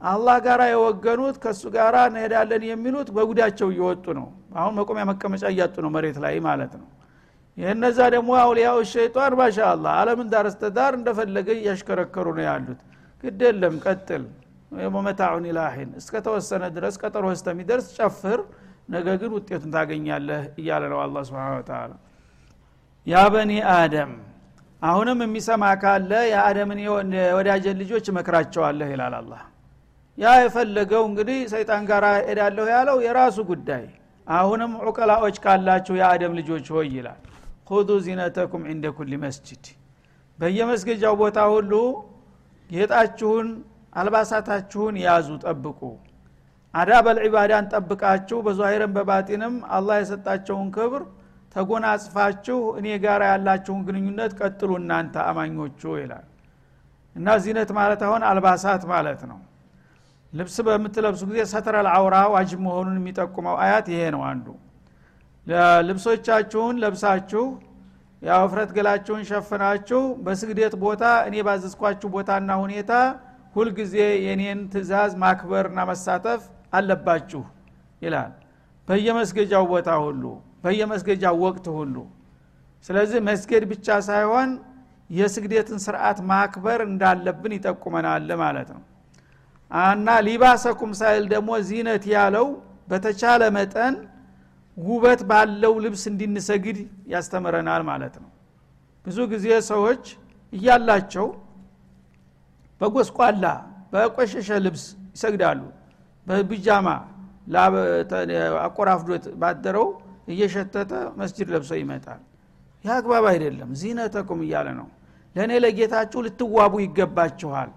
አላህ 0.00 0.36
ጋር 0.44 0.60
የወገኑት 0.68 1.36
ከእሱ 1.42 1.62
ጋር 1.74 1.94
እንሄዳለን 2.04 2.62
የሚሉት 2.68 3.08
በጉዳቸው 3.16 3.68
እየወጡ 3.72 4.06
ነው። 4.18 4.26
አሁን 4.58 4.72
መቆሚያ 4.78 5.04
መቀመጫ 5.10 5.44
እያጡ 5.52 5.76
ነው 5.84 5.90
መሬት 5.96 6.18
ላይ 6.24 6.36
ማለት 6.46 6.72
ነው። 6.80 6.86
የእነዛ 7.58 7.98
ደግሞ 8.14 8.30
አውሊያው 8.42 8.76
ሸይጣን 8.92 9.32
ما 9.40 9.48
شاء 9.48 9.63
الله 9.63 9.86
አለምን 10.00 10.28
ዳረስተዳር 10.32 10.92
እንደፈለገ 10.98 11.48
እያሽከረከሩ 11.56 12.26
ነው 12.36 12.44
ያሉት። 12.48 12.80
ግድ 13.22 13.40
የለም 13.46 13.76
ቀጥል። 13.84 14.24
መመታዑን 14.94 15.44
ኢላሂን 15.50 15.90
እስከተወሰነ 16.00 16.64
ድረስ 16.74 16.94
ቀጠሮ 17.02 17.26
እስከሚደርስ 17.36 17.86
ጨፍር 17.98 18.40
ነገ 18.88 19.06
ግን 19.20 19.30
ውጤቱን 19.36 19.70
ታገኛለህ 19.74 20.42
እያለ 20.60 20.82
ነው 20.92 20.98
አላ 21.04 21.22
ስብን 21.28 21.62
ተላ 21.68 21.92
ያ 23.06 23.22
በኒ 23.32 23.52
አደም 23.74 24.12
አሁንም 24.82 25.18
የሚሰማ 25.24 25.64
ካለ 25.82 26.10
የአደምን 26.32 26.80
የወዳጀን 26.82 27.78
ልጆች 27.82 28.06
እመክራቸዋለህ 28.12 28.90
ይላል 28.94 29.14
አላ 29.20 29.32
ያ 30.18 30.28
የፈለገው 30.38 31.02
እንግዲህ 31.08 31.38
ሰይጣን 31.52 31.82
ጋር 31.90 32.04
ሄዳለሁ 32.28 32.64
ያለው 32.72 32.96
የራሱ 33.04 33.36
ጉዳይ። 33.50 33.84
አሁንም 34.26 34.72
ዑቀላዎች 34.84 35.36
ካላችሁ 35.44 35.94
የአደም 36.00 36.32
ልጆች 36.38 36.66
ሆይ 36.74 36.88
ይላል። 36.96 37.20
ሁዱ 37.70 37.90
ዚነተኩም 38.06 38.62
ዕንደ 38.72 38.86
ኩል 38.96 39.12
መስጅድ 39.24 39.64
በየመስገጃው 40.38 41.14
ቦታ 41.20 41.38
ሁሉ 41.54 41.72
ጌጣችሁን 42.70 43.48
አልባሳታችሁን 43.92 44.96
ያዙ 45.04 45.28
ጠብቁ። 45.44 45.80
አዳበል 46.74 47.18
ዒባዳን 47.24 47.68
ጠብቃችሁ 47.72 48.38
በዛሂርም 48.46 48.92
በባጢንም 48.96 49.54
አላህ 49.76 49.96
የሰጣቸውን 50.00 50.68
ክብር 50.76 51.02
ተጎናጽፋችሁ 51.54 52.58
እኔ 52.80 52.88
ጋር 53.04 53.20
ያላችሁን 53.30 53.80
ግንኙነት 53.86 54.32
ቀጥሉ 54.40 54.70
እናንተ 54.80 55.14
አማኞቹ 55.28 55.80
ይላል። 56.02 56.26
እና 57.16 57.36
ዚነት 57.44 57.70
ማለት 57.78 58.02
አሁን 58.08 58.22
አልባሳት 58.30 58.82
ማለት 58.92 59.22
ነው 59.30 59.38
ልብስ 60.32 60.56
በምትለብሱ 60.66 61.22
ጊዜ 61.30 61.40
ሰትረል 61.52 61.86
አውራ 61.92 62.16
ዋጅብ 62.34 62.60
መሆኑን 62.66 62.96
የሚጠቁመው 63.00 63.54
አያት 63.62 63.86
ይሄ 63.92 64.02
ነው 64.14 64.22
አንዱ። 64.30 64.46
ልብሶቻችሁን 65.88 66.76
ለብሳችሁ 66.82 67.44
የውፍረት 68.22 68.70
ገላችሁን 68.76 69.22
ሸፍናችሁ 69.28 70.00
በስግደት 70.24 70.74
ቦታ 70.82 71.04
እኔ 71.28 71.34
ባዘዝኳችሁ 71.46 72.08
ቦታና 72.14 72.50
ሁኔታ 72.62 72.92
ሁልጊዜ 73.56 73.94
የኔን 74.24 74.60
ትእዛዝ 74.72 75.12
ማክበርና 75.22 75.78
መሳተፍ 75.90 76.42
አለባችሁ 76.72 77.42
ይላል። 78.02 78.32
በየመስገጃው 78.88 79.64
ቦታ 79.72 79.90
ሁሉ 80.04 80.24
በየመስገጃው 80.64 81.36
ወቅት 81.44 81.66
ሁሉ። 81.78 81.96
ስለዚህ 82.84 83.20
መስገድ 83.28 83.62
ብቻ 83.72 83.86
ሳይሆን 84.08 84.50
የስግደትን 85.10 85.78
ስርዓት 85.84 86.18
ማክበር 86.30 86.80
እንዳለብን 86.88 87.52
ይጠቁመናል 87.56 88.28
ማለት 88.42 88.68
ነው 88.74 88.82
እና 89.70 90.08
ሊባሰኩም 90.26 90.92
ሳይል 91.00 91.24
ደግሞ 91.32 91.50
ዚነት 91.68 92.04
ያለው 92.14 92.46
በተቻለ 92.88 93.42
መጠን 93.56 93.94
ውበት 94.76 95.20
ባለው 95.30 95.74
ልብስ 95.84 96.02
እንድንሰግድ 96.10 96.78
ያስተምረናል 97.12 97.82
ማለት 97.90 98.14
ነው። 98.22 98.30
ብዙ 99.04 99.18
ጊዜ 99.32 99.46
ሰዎች 99.70 100.04
እያላቸው 100.52 101.26
በጎስቋላ 102.80 103.44
በቆሸሸ 103.92 104.48
ልብስ 104.64 104.84
ይሰግዳሉ። 105.14 105.60
በቢጃማ 106.26 106.88
አቆራፍዶት 108.64 109.24
ባደረው 109.40 109.86
እየሸተተ 110.28 110.90
መስጅድ 111.20 111.48
ለብሶ 111.54 111.72
ይመጣል። 111.80 112.20
ይህ 112.84 112.90
አግባብ 112.96 113.24
አይደለም። 113.30 113.70
ዚነተኩም 113.80 114.40
እያለ 114.46 114.68
ነው። 114.80 114.88
ለእኔ 115.36 115.52
ለጌታችሁ 115.64 116.18
ልትዋቡ 116.26 116.74
ይገባችኋል 116.84 117.70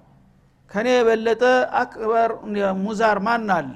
ከኔ 0.72 0.88
የበለጠ 0.96 1.44
አክበር 1.80 2.32
ሙዛር 2.84 3.18
ማን 3.26 3.50
አለ? 3.56 3.76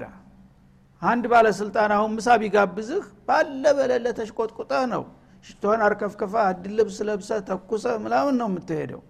አንድ 1.02 1.24
ባለስልጣን 1.32 1.90
አሁን 1.96 2.10
ምሳ 2.16 2.28
ቢጋብዝህ 2.42 3.04
ባለ 3.28 3.62
በሌለ 3.78 4.06
ተሽቆጥቁጠህ 4.18 4.84
ነው። 4.92 5.02
ሽቶህን 5.44 5.80
አርከፍከፋ 5.86 6.34
አድል 6.50 6.72
ልብስ 6.78 6.96
ለብሰ 7.08 7.30
ተኩሰ 7.48 7.84
ምናምን 8.04 8.34
ነው 8.40 8.48
የምትሄደው። 8.50 9.02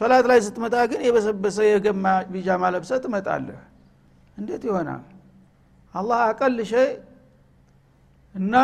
ሶላት 0.00 0.24
ላይ 0.30 0.38
ስትመጣ 0.46 0.74
ግን 0.90 1.00
የበሰበሰ 1.06 1.58
የገማ 1.68 2.04
ቢጃማ 2.32 2.62
ለብሰ 2.74 2.92
ትመጣለህ። 3.04 3.60
እንዴት 4.36 4.62
ይሆናል? 4.68 5.02
አላህ 5.94 6.18
አቀል 6.28 6.58
ሸይ 6.70 6.90
እና 8.34 8.54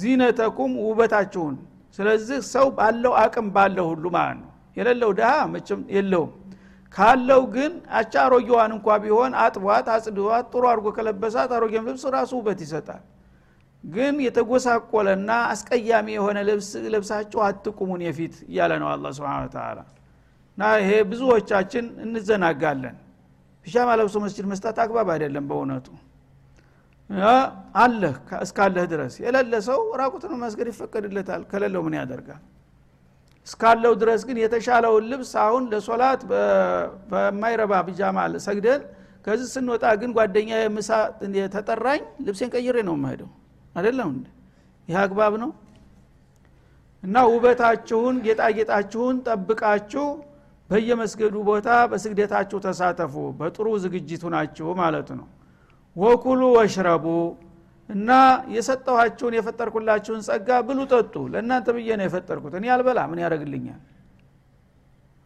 ዚነተኩም 0.00 0.72
ውበታችሁን። 0.86 1.54
ስለዚህ 1.98 2.38
ሰው 2.54 2.66
ባለው 2.78 3.12
አቅም 3.22 3.46
ባለው 3.56 3.86
ሁሉ 3.92 4.04
ማለት 4.16 4.38
ነው። 4.42 4.50
የሌለው 4.76 5.10
ድሃ 5.18 5.30
መቼም 5.52 5.80
የለውም 5.94 6.32
ካለው 6.94 7.42
ግን 7.54 7.72
አቻ 7.98 8.14
አሮጌዋን 8.24 8.72
እንኳ 8.76 8.96
ቢሆን 9.02 9.32
አጥቧት 9.42 9.86
አጽድዋት 9.94 10.46
ጥሩ 10.52 10.62
አድርጎ 10.70 10.86
ከለበሳት 10.96 11.50
አሮጌም 11.56 11.86
ልብስ 11.88 12.04
ራሱ 12.14 12.32
ውበት 12.38 12.60
ይሰጣል። 12.64 13.02
ግን 13.84 14.14
የተጎሳቆለና 14.24 15.30
አስቀያሚ 15.52 16.06
የሆነ 16.16 16.38
ልብስ 16.48 16.70
ለብሳችሁ 16.94 17.40
አትቁሙን 17.48 18.00
የፊት 18.06 18.34
እያለ 18.48 18.72
ነው 18.82 18.88
አላ 18.92 19.12
ስብን 19.18 19.50
ተላ 19.54 19.78
እና 20.58 20.70
ይሄ 20.80 20.90
ብዙዎቻችን 21.10 21.84
እንዘናጋለን። 22.04 22.96
ፒሻማ 23.66 23.88
ለብሶ 24.00 24.16
መስጅድ 24.24 24.46
መስጠት 24.50 24.76
አግባብ 24.82 25.08
አይደለም 25.14 25.44
በእውነቱ። 25.50 25.86
አለህ 27.80 28.14
እስካለህ 28.44 28.84
ድረስ 28.92 29.14
የሌለ 29.22 29.54
ሰው 29.68 29.80
ራቁትን 30.00 30.32
መስገድ 30.42 30.68
ይፈቀድለታል። 30.72 31.42
ከሌለው 31.50 31.82
ምን 31.86 31.94
ያደርጋል 32.00 32.42
እስካለው 33.46 33.92
ድረስ 34.00 34.20
ግን 34.28 34.36
የተሻለውን 34.42 35.04
ልብስ 35.10 35.32
አሁን 35.42 35.64
ለሶላት 35.72 36.20
በማይረባ 37.10 37.72
ቢጃማ 37.88 38.16
ሰግደን 38.46 38.80
ከዚህ 39.26 39.48
ስንወጣ 39.54 39.84
ግን 40.00 40.10
ጓደኛ 40.16 40.50
የምሳ 40.60 40.90
ተጠራኝ 41.54 42.02
ልብሴን 42.26 42.50
ቀይሬ 42.54 42.76
ነው 42.88 42.96
መሄደው 43.04 43.30
አይደለም 43.74 44.08
እንደ 44.12 44.26
ይህ 44.88 44.96
አግባብ 45.02 45.32
ነው? 45.42 45.50
እና 47.02 47.16
ውበታችሁን 47.30 48.16
ጌጣጌጣችሁን 48.26 49.16
ጠብቃችሁ 49.26 50.04
በየመስገዱ 50.70 51.34
ቦታ 51.48 51.68
በስግደታችሁ 51.90 52.58
ተሳተፉ። 52.64 53.14
በጥሩ 53.38 53.66
ዝግጅቱ 53.84 54.22
ናችሁ 54.34 54.68
ማለት 54.80 55.08
ነው። 55.18 55.26
ወኩሉ 55.96 56.40
ወሽረቡ 56.56 57.06
እና 57.88 58.10
የሰጠኋችሁን 58.54 59.34
የፈጠርኩላችሁን 59.38 60.22
ጸጋ 60.28 60.48
ብሉ 60.68 60.78
ጠጡ። 60.92 61.14
ለእናንተ 61.32 61.68
ብዬ 61.76 61.88
ነው 61.98 62.06
የፈጠርኩት። 62.08 62.54
እኔ 62.58 62.66
አልበላ 62.74 63.00
ምን 63.10 63.20
ያደረግልኛል 63.24 63.80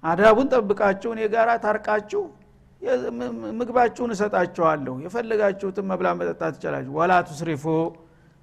አዳቡን 0.03 0.49
ጠብቃችሁ 0.53 1.11
እኔ 1.15 1.23
ጋራ 1.33 1.51
ታርቃችሁ 1.65 2.23
ምግባችሁን 3.59 4.13
እሰጣችኋለሁ። 4.15 4.95
የፈለጋችሁትን 5.05 5.87
መብላ 5.91 6.09
መጠጣት 6.21 6.55
ይቻላችሁ 6.59 6.93
ወላ 7.01 7.13
ቱስሪፉ 7.29 7.65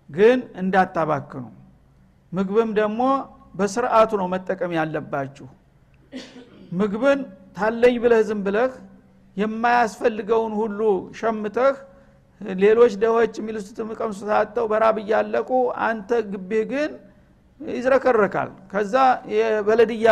ግን 0.10 0.40
እንዳታባክኑ። 0.62 1.46
ምግብም 2.32 2.70
ደግሞ 2.80 3.02
በስርዓቱ 3.56 4.12
ነው 4.22 4.28
መጠቀም 4.34 4.72
ያለባችሁ። 4.78 5.48
ምግብን 6.80 7.20
ታለኝ 7.58 7.96
ብለህ 8.04 8.22
ዝም 8.28 8.42
ብለህ 8.46 8.72
የማያስፈልገውን 9.38 10.54
ሁሉ 10.60 10.80
ሸምተህ 11.20 11.76
ሌሎች 12.62 12.94
ደሆች 13.02 13.34
የሚልሱት 13.40 13.78
የሚቀምሱት 13.82 14.30
አጥተው 14.38 14.66
በራብ 14.72 14.98
እያለቁ 15.02 15.50
አንተ 15.88 16.10
ግቢህ 16.32 16.64
ግን 16.72 16.92
ይዝረከረካል። 17.62 18.50
ከዛ 18.72 18.94
የበለድያ 19.36 20.08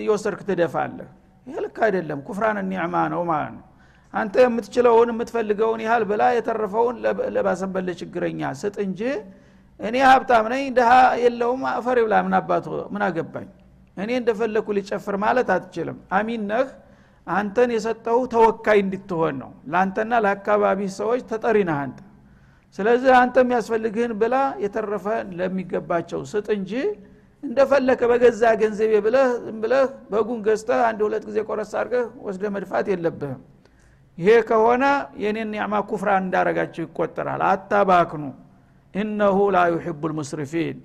የወሰድክ 0.00 0.40
ትደፋለህ። 0.48 1.08
ይህ 1.46 1.58
ልክ 1.64 1.76
አይደለም። 1.86 2.18
ኩፍራን 2.26 2.58
ኒዕማ 2.70 2.94
ነው 3.14 3.22
ማለት 3.30 3.52
ነው። 3.56 3.64
አንተ 4.14 4.34
የምትችለውን 4.44 5.08
የምትፈልገውን 5.12 5.80
ያህል 5.84 6.02
ብላ 6.10 6.22
የተረፈውን 6.36 6.96
ለባሰበለ 7.36 7.88
ችግረኛ 8.00 8.50
ስጥ 8.60 8.76
እንጂ 8.86 9.00
እኔ 9.80 9.96
ሀብታም 10.08 10.46
ነኝ 10.52 10.64
ድሃ 10.76 10.90
የለውም 11.22 11.62
አፈር 11.70 11.98
ብላ 12.06 12.14
ምን 12.26 12.34
አባቱ? 12.38 12.66
ምን 12.92 13.02
አገባኝ? 13.06 13.48
እኔ 13.96 14.10
እንደፈለኩ 14.20 14.66
ሊጨፍር 14.76 15.16
ማለት 15.24 15.48
አትችልም። 15.54 15.98
አሚን 16.18 16.42
ነህ 16.50 16.68
አንተን 17.26 17.70
የሰጠው 17.74 18.18
ተወካይ 18.32 18.78
እንድትሆን 18.84 19.34
ነው። 19.42 19.50
ለአንተና 19.72 20.12
ለአካባቢ 20.24 20.80
ሰዎች 20.96 21.20
ተጠሪ 21.30 21.58
ነህ 21.68 21.78
አንተ። 21.82 21.98
ስለዚህ 22.78 23.12
አንተ 23.20 23.36
የሚያስፈልግህን 23.42 24.12
ብላ 24.20 24.34
የተረፈ 24.64 25.06
ለሚገባቸው 25.38 26.20
ስጥ 26.30 26.46
እንጂ 26.56 26.72
እንደፈለከ 27.42 28.00
በገዛ 28.10 28.42
ገንዘቤ 28.60 28.92
ብለህ 29.06 29.30
ብለህ 29.62 29.82
በጉን 30.10 30.40
ገዝተህ 30.46 30.80
አንድ 30.88 31.00
ሁለት 31.06 31.24
ጊዜ 31.28 31.38
ቆረስ 31.48 31.72
አድርገህ 31.80 32.04
ወስደ 32.26 32.44
መድፋት 32.54 32.86
የለብህም። 32.92 33.40
ይሄ 34.18 34.30
ከሆነ 34.48 34.84
የኔን 35.22 35.50
ኒዕማ 35.54 35.74
ኩፍራን 35.90 36.24
እንዳረጋቸው 36.26 36.82
ይቆጠራል። 36.86 37.42
አታባክኑ። 37.48 38.24
ኢነሁ 38.94 39.38
ላ 39.54 39.60
ዩሕቡ 39.72 40.02
ልሙስሪፊን 40.10 40.78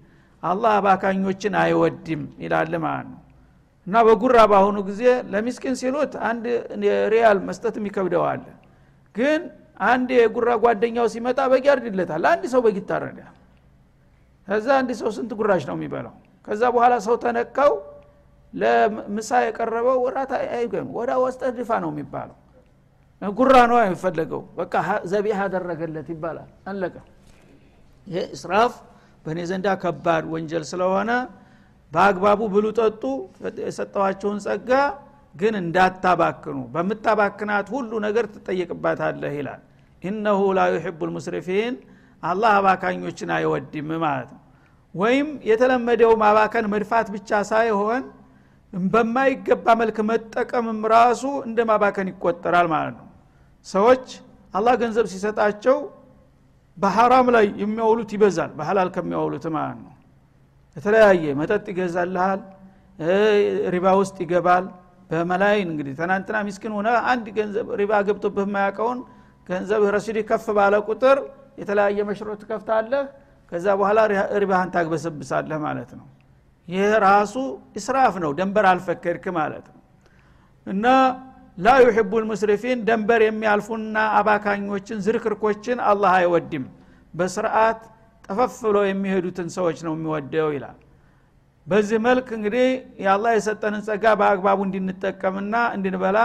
አላህ 0.43 0.71
አባካኞችን 0.79 1.53
አይወድም 1.61 2.21
ይላል 2.43 2.73
ማለት 2.83 3.07
ነው 3.11 3.21
እና 3.87 3.97
በጉራ 4.07 4.37
በአሁኑ 4.51 4.77
ጊዜ 4.89 5.01
ለሚስኪን 5.31 5.75
ሲሉት 5.81 6.13
አንድ 6.29 6.45
ሪያል 7.13 7.37
መስጠት 7.47 7.75
የሚከብደዋል 7.79 8.41
ግን 9.15 9.41
አንድ 9.87 10.09
የጉራ 10.17 10.49
ጓደኛው 10.63 11.07
ሲመጣ 11.13 11.39
በግ 11.51 11.65
ያርድለታል። 11.69 12.23
አንድ 12.31 12.43
ሰው 12.53 12.61
በግ 12.65 12.77
ይታረዳል 12.81 13.33
ከዛ 14.47 14.67
አንድ 14.79 14.89
ሰው 14.99 15.09
ስንት 15.15 15.31
ጉራሽ 15.39 15.63
ነው 15.69 15.75
የሚበላው? 15.77 16.13
ከዛ 16.47 16.61
በኋላ 16.73 16.93
ሰው 17.05 17.15
ተነካው 17.23 17.71
ለምሳ 18.53 19.29
የቀረበው 19.45 19.97
ወራት 20.05 20.31
አይገም 20.49 20.87
ወዳ 20.97 21.11
ወስጠህ 21.23 21.49
ድፋ 21.57 21.71
ነው 21.83 21.89
የሚባለው። 21.93 22.37
ጉራ 23.21 23.55
ነው 23.71 23.77
የሚፈለገው። 23.81 24.41
በቃ 24.59 24.73
ዘቢህ 25.11 25.39
አደረገለት 25.45 26.07
ይባላል። 26.13 26.49
አለቀ። 26.71 26.95
ይህ 28.07 28.25
እስራፍ 28.35 28.73
በእኔ 29.25 29.39
ዘንዳ 29.49 29.67
ከባድ 29.81 30.25
ወንጀል 30.33 30.63
ስለሆነ 30.71 31.11
በአግባቡ 31.91 32.39
ብሉ 32.53 32.65
ጠጡ 32.79 33.03
የሰጠዋቸውን 33.65 34.39
ጸጋ 34.45 34.71
ግን 35.35 35.53
እንዳታባክኑ። 35.61 36.57
በምታባክናት 36.73 37.67
ሁሉ 37.73 37.91
ነገር 38.05 38.25
ትጠየቅባታለህ 38.33 39.33
ይላል። 39.39 39.61
ኢነሁ 40.01 40.41
ላ 40.57 40.65
ዩሕቡ 40.73 40.99
ልሙስሪፊን 41.09 41.75
አላህ 42.23 42.51
አባካኞችን 42.59 43.29
አይወድም 43.35 43.89
ማለት 44.05 44.29
ነው። 44.35 44.41
ወይም 44.95 45.27
የተለመደው 45.49 46.11
ማባከን 46.21 46.65
መድፋት 46.73 47.07
ብቻ 47.15 47.29
ሳይሆን 47.51 48.03
በማይገባ 48.73 49.67
መልክ 49.81 49.97
መጠቀምም 50.09 50.79
ራሱ 50.93 51.23
እንደ 51.47 51.59
ማባከን 51.69 52.07
ይቆጠራል 52.11 52.67
ማለት 52.73 52.95
ነው። 52.99 53.07
ሰዎች 53.65 54.05
አላህ 54.53 54.73
ገንዘብ 54.81 55.05
ሲሰጣቸው 55.13 55.77
በሐራም 56.77 57.27
ላይ 57.35 57.45
የሚያውሉት 57.61 58.09
ይበዛል 58.15 58.51
በሐላል 58.57 58.89
ከሚያውሉት 58.95 59.45
ማለት 59.55 59.79
ነው 59.83 59.93
የተለያየ 60.77 61.33
መጠጥ 61.39 61.65
ይገዛልሃል 61.71 62.41
ሪባ 63.73 63.87
ውስጥ 63.99 64.17
ይገባል። 64.23 64.65
በመላይን 65.09 65.67
እንግዲህ 65.73 65.93
ትናንትና 65.99 66.37
ሚስኪን 66.47 66.73
ሆነ 66.77 66.89
አንድ 67.11 67.25
ገንዘብ 67.37 67.67
ሪባ 67.81 67.91
ገብቶብህ 68.07 68.45
የማያውቀውን 68.47 68.99
ገንዘብ 69.49 69.81
ረሲዲ 69.95 70.17
ከፍ 70.29 70.45
ባለ 70.57 70.75
ቁጥር 70.87 71.17
የተለያየ 71.61 71.99
መሽሮ 72.09 72.29
ትከፍታለህ። 72.41 73.03
ከዛ 73.51 73.65
በኋላ 73.79 73.99
ሪባህን 74.41 74.69
ታግበሰብሳለህ 74.73 75.59
ማለት 75.65 75.91
ነው። 75.99 76.05
ይህ 76.67 76.91
ራሱ 77.05 77.35
እስራፍ 77.79 78.15
ነው። 78.23 78.31
ደንበር 78.39 78.65
አልፈከድክ 78.71 79.25
ማለት 79.37 79.65
ነው። 79.69 79.81
እና 80.67 80.85
ላ 81.57 81.75
ዩሕቡ 81.83 82.11
ልሙስሪፊን 82.23 82.79
ደንበር 82.87 83.21
የሚያልፉና 83.25 83.97
አባካኞችን 84.19 84.97
ዝርክርኮችን 85.05 85.77
አላህ 85.91 86.11
አይወድም። 86.19 86.65
በስርዓት 87.13 87.79
ጠፈፍ 88.29 88.53
ብለው 88.65 88.83
የሚሄዱትን 88.87 89.49
ሰዎች 89.55 89.77
ነው 89.85 89.93
የሚወደው 89.95 90.49
ይላል። 90.55 90.77
በዚህ 91.67 91.97
መልክ 92.05 92.27
እንግዲህ 92.37 92.67
የአላህ 93.03 93.31
የሰጠንን 93.35 93.81
ጸጋ 93.87 94.05
በአግባቡ 94.19 94.59
እንድንጠቀምና 94.67 95.55
እንድንበላ 95.75 96.19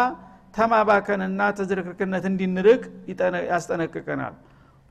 ተማባከንና 0.56 1.42
ተዝርክርክነት 1.58 2.24
እንድንርቅ 2.30 2.82
ያስጠነቅቀናል። 3.52 4.34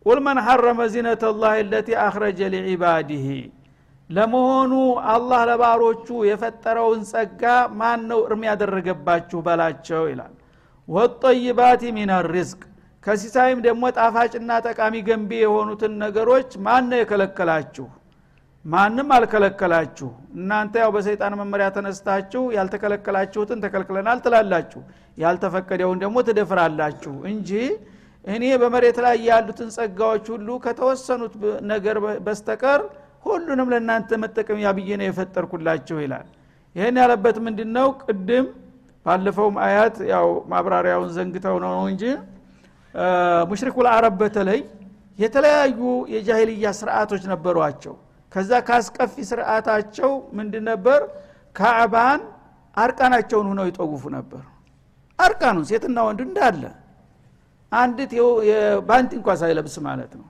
ቁል 0.06 0.20
መን 0.26 0.38
ሐረመ 0.46 0.82
ዚነት 0.94 1.24
ላህ 1.36 1.56
ለቲ 1.72 1.90
አኽረጀ 2.06 2.40
ሊዒባዲህ። 2.56 3.26
ለመሆኑ 4.10 4.72
አላህ 5.12 5.42
ለባሮቹ 5.50 6.08
የፈጠረውን 6.30 7.02
ጸጋ 7.12 7.44
ማን 7.80 8.02
ነው 8.10 8.20
እርም 8.26 8.42
ያደረገባችሁ 8.50 9.40
በላቸው 9.46 10.04
ይላል። 10.12 10.34
ወጠይባት 10.88 11.82
ሚን 11.98 12.12
ሪዝቅ 12.30 12.62
ከሲሳይም 13.04 13.60
ደግሞ 13.66 13.84
ጣፋጭና 13.98 14.52
ጠቃሚ 14.68 14.96
ገንቢ 15.08 15.32
የሆኑትን 15.42 15.94
ነገሮች 16.04 16.50
ማን 16.66 16.84
ነው 16.92 17.00
የከለከላችሁ? 17.02 17.86
ማንም 18.66 19.08
አልከለከላችሁ። 19.16 20.10
እናንተ 20.36 20.74
ያው 20.84 20.90
በሰይጣን 20.96 21.34
መመሪያ 21.40 21.68
ተነስታችሁ 21.78 22.42
ያልተከለከላችሁትን 22.58 23.62
ተከልክለናል 23.64 24.20
ትላላችሁ። 24.26 24.82
ያልተፈቀደውን 25.18 26.02
ደግሞ 26.04 26.18
ትደፍራላችሁ 26.28 27.14
እንጂ 27.32 27.50
እኔ 28.26 28.44
በመሬት 28.62 28.98
ላይ 29.06 29.16
ያሉትን 29.30 29.70
ጸጋዎች 29.78 30.26
ሁሉ 30.34 30.50
ከተወሰኑት 30.66 31.34
ነገር 31.72 31.98
በስተቀር 32.26 32.82
ሁሉንም 33.26 33.70
ለእናንተ 33.74 34.20
መጠቀሚያ 34.24 34.68
ብዬ 34.78 34.90
ነው 35.00 35.08
የፈጠርኩላችሁ 35.10 35.98
ይላል። 36.04 36.28
ይህን 36.76 36.98
ያለበት 37.02 37.38
ምንድን 37.46 37.72
ነው 37.78 37.88
ቅድም 38.04 38.46
ባለፈውም 39.06 39.56
አያት 39.66 39.96
ያው 40.14 40.28
ማብራሪያውን 40.52 41.10
ዘንግተው 41.16 41.56
ነው 41.66 41.74
እንጂ 41.92 42.04
ሙሽሪኩል 43.50 43.88
አረብ 43.94 44.16
በተለይ 44.22 44.62
የተለያዩ 45.20 45.80
የጃሂልያ 46.14 46.68
ስርዓቶች 46.80 47.24
ነበሯቸው። 47.32 47.96
ከዛ 48.32 48.52
ካስቀፊ 48.68 49.14
ስርዓታቸው 49.30 50.12
ምንድን 50.38 50.64
ነበር? 50.72 51.00
ካዕባን 51.56 52.22
አርቃናቸውን 52.78 53.48
ሁነው 53.52 53.66
ይጠውፉ 53.70 54.04
ነበር። 54.18 54.44
አርቃኑን 55.20 55.66
ሴትና 55.72 55.98
ወንዱ 56.08 56.22
እንዳለ 56.28 56.64
አንዲት 57.72 58.12
ባንቲ 58.88 59.12
እንኳ 59.20 59.30
ሳይለብስ 59.42 59.76
ማለት 59.88 60.12
ነው። 60.20 60.28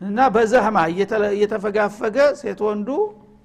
እና 0.00 0.18
በዘህማ 0.34 0.76
እየተፈጋፈገ 1.32 2.16
ሴት 2.40 2.60
ወንዱ 2.66 2.88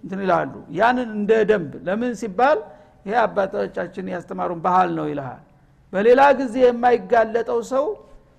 እንትን 0.04 0.20
ይላሉ። 0.26 0.52
ያንን 0.80 1.10
እንደ 1.18 1.32
ደንብ 1.50 1.72
ለምን 1.88 2.14
ሲባል 2.22 2.58
ይሄ 3.06 3.16
አባቶቻችን 3.24 4.06
ያስተማሩን 4.14 4.60
ባህል 4.66 4.90
ነው 4.98 5.06
ይልሃል 5.12 5.42
በሌላ 5.96 6.22
ጊዜ 6.40 6.56
የማይጋለጠው 6.64 7.60
ሰው 7.72 7.86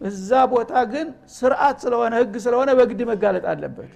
እዛ 0.00 0.30
ቦታ 0.52 0.72
ግን 0.92 1.06
ስርዓት 1.36 1.76
ስለሆነ 1.84 2.12
ህግ 2.20 2.34
ስለሆነ 2.44 2.70
በግድ 2.78 3.00
መጋለጥ 3.10 3.44
አለበት። 3.52 3.92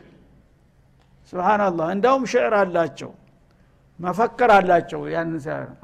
ስብናላህ 1.32 1.88
እንዳውም 1.94 2.22
ሽዕር 2.32 2.54
አላቸው 2.60 3.10
መፈከር 3.98 4.50
አላቸው 4.54 5.00
ያን 5.12 5.30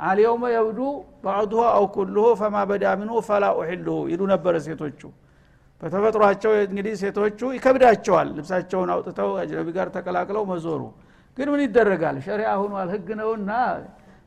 አልየውመ 0.08 0.44
የብዱ 0.54 0.80
ባዕዱሁ 1.24 1.62
አው 1.70 1.84
ኩልሁ 1.96 2.24
ፈማ 2.40 2.56
በዳ 2.70 2.84
ፈላ 3.28 3.44
ኡሕልሁ 3.58 3.96
ይሉ 4.12 4.20
ነበረ 4.32 4.54
ሴቶቹ። 4.66 5.00
በተፈጥሯቸው 5.82 6.52
እንግዲህ 6.62 6.94
ሴቶቹ 7.02 7.40
ይከብዳቸዋል። 7.56 8.28
ልብሳቸውን 8.36 8.90
አውጥተው 8.94 9.30
አጅነቢ 9.42 9.68
ጋር 9.76 9.88
ተቀላቅለው 9.96 10.44
መዞሩ። 10.52 10.82
ግን 11.38 11.48
ምን 11.52 11.60
ይደረጋል? 11.64 12.16
ሸሪያ 12.26 12.48
ሁኗል 12.62 12.88
ህግ 12.94 13.08
ነውና 13.20 13.50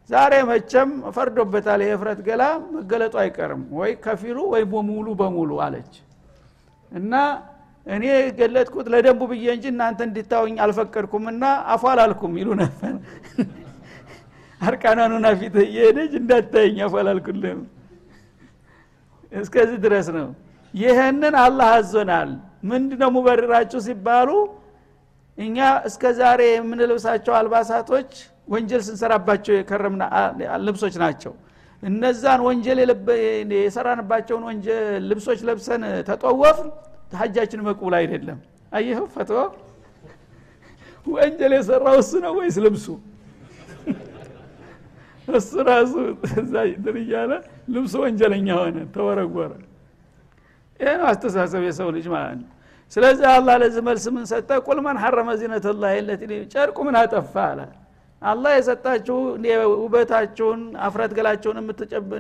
ዛሬ 0.10 0.34
መቸም 0.50 0.90
ፈርዶበታል 1.16 1.82
የህፍረት 1.84 2.20
ገላ 2.28 2.44
መገለጡ 2.74 3.16
አይቀርም። 3.24 3.64
ወይ 3.80 3.92
ከፊሉ 4.06 4.38
ወይ 4.54 4.64
ሙሉ 4.90 5.08
በሙሉ 5.20 5.52
አለች። 5.66 5.94
እና 6.92 7.14
እኔ 7.86 8.06
ገለጥኩት 8.40 8.88
ለደንቡ 8.94 9.22
ብዬ 9.32 9.46
እንጂ 9.56 9.66
እናንተ 9.74 10.00
እንዲታወኝ 10.08 10.56
አልፈቀድኩምና 10.66 11.44
አፉ 11.74 11.84
አላልኩም 11.92 12.34
ይሉ 12.42 12.50
ነበር። 12.62 12.94
አርቃናኑና 14.62 15.28
ፊት 15.40 15.56
እየሄደች 15.64 16.14
እንዳታየኝ 16.20 16.80
አላልኩልህም። 16.94 17.62
እስከዚህ 19.32 19.78
ድረስ 19.86 20.08
ነው። 20.18 20.28
ይህንን 20.74 21.36
አላህ 21.44 21.70
አዞናል። 21.76 22.32
ምንድነው 22.70 23.10
ሙበርራችሁ 23.16 23.80
ሲባሉ 23.86 24.30
እኛ 25.38 25.58
እስከ 25.88 26.04
ዛሬ 26.20 26.42
የምንለብሳቸው 26.52 27.34
አልባሳቶች 27.38 28.12
ወንጀል 28.50 28.82
ስንሰራባቸው 28.88 29.54
የከረምና 29.58 30.04
ልብሶች 30.66 30.96
ናቸው። 31.04 31.34
እነዛን 31.84 32.42
ወንጀል 32.48 32.80
የሰራንባቸውን 33.58 34.44
ወንጀል 34.50 34.80
ልብሶች 35.10 35.40
ለብሰን 35.50 35.84
ተጠወፍ 36.10 36.58
ሀጃችን 37.16 37.62
መቅቡል 37.68 37.94
አይደለም። 38.00 38.40
አየኸው 38.72 39.06
ፈትዋ 39.14 39.40
ወንጀል 41.08 41.54
የሰራው 41.58 41.96
እሱ 42.02 42.12
ነው 42.26 42.34
ወይስ 42.40 42.58
ልብሱ? 42.66 42.88
እሱ 45.28 45.52
ራሱ 45.68 45.94
እዛ 46.42 46.54
እንትን 46.70 46.96
እያለ 47.02 47.32
ልብሱ 47.74 47.94
ወንጀለኛ 48.04 48.48
ሆነ 48.60 48.78
ተወረወረ። 48.96 49.52
ይህ 50.80 50.94
ነው 51.00 51.06
አስተሳሰብ 51.12 51.62
የሰው 51.68 51.90
ልጅ 51.96 52.06
ማለት 52.14 52.38
ነው። 52.42 52.50
ስለዚህ 52.92 53.26
አላህ 53.34 53.56
ለዚህ 53.62 53.82
መልስ 53.88 54.06
ምን 54.16 54.24
ሰጠ? 54.32 54.50
ቁል 54.68 54.78
መን 54.86 54.98
ሐረመ 55.04 55.30
ዚነት 55.42 55.66
ላ 55.82 55.92
ለቲ 56.08 56.22
ጨርቁ 56.54 56.78
ምን 56.88 56.96
አጠፋ 57.02 57.34
አለ 57.50 57.60
አላህ 58.22 58.52
የሰጣችሁ 58.56 59.18
ውበታችሁን 59.82 60.62
አፍረት 60.86 61.12
ገላችሁን 61.18 61.58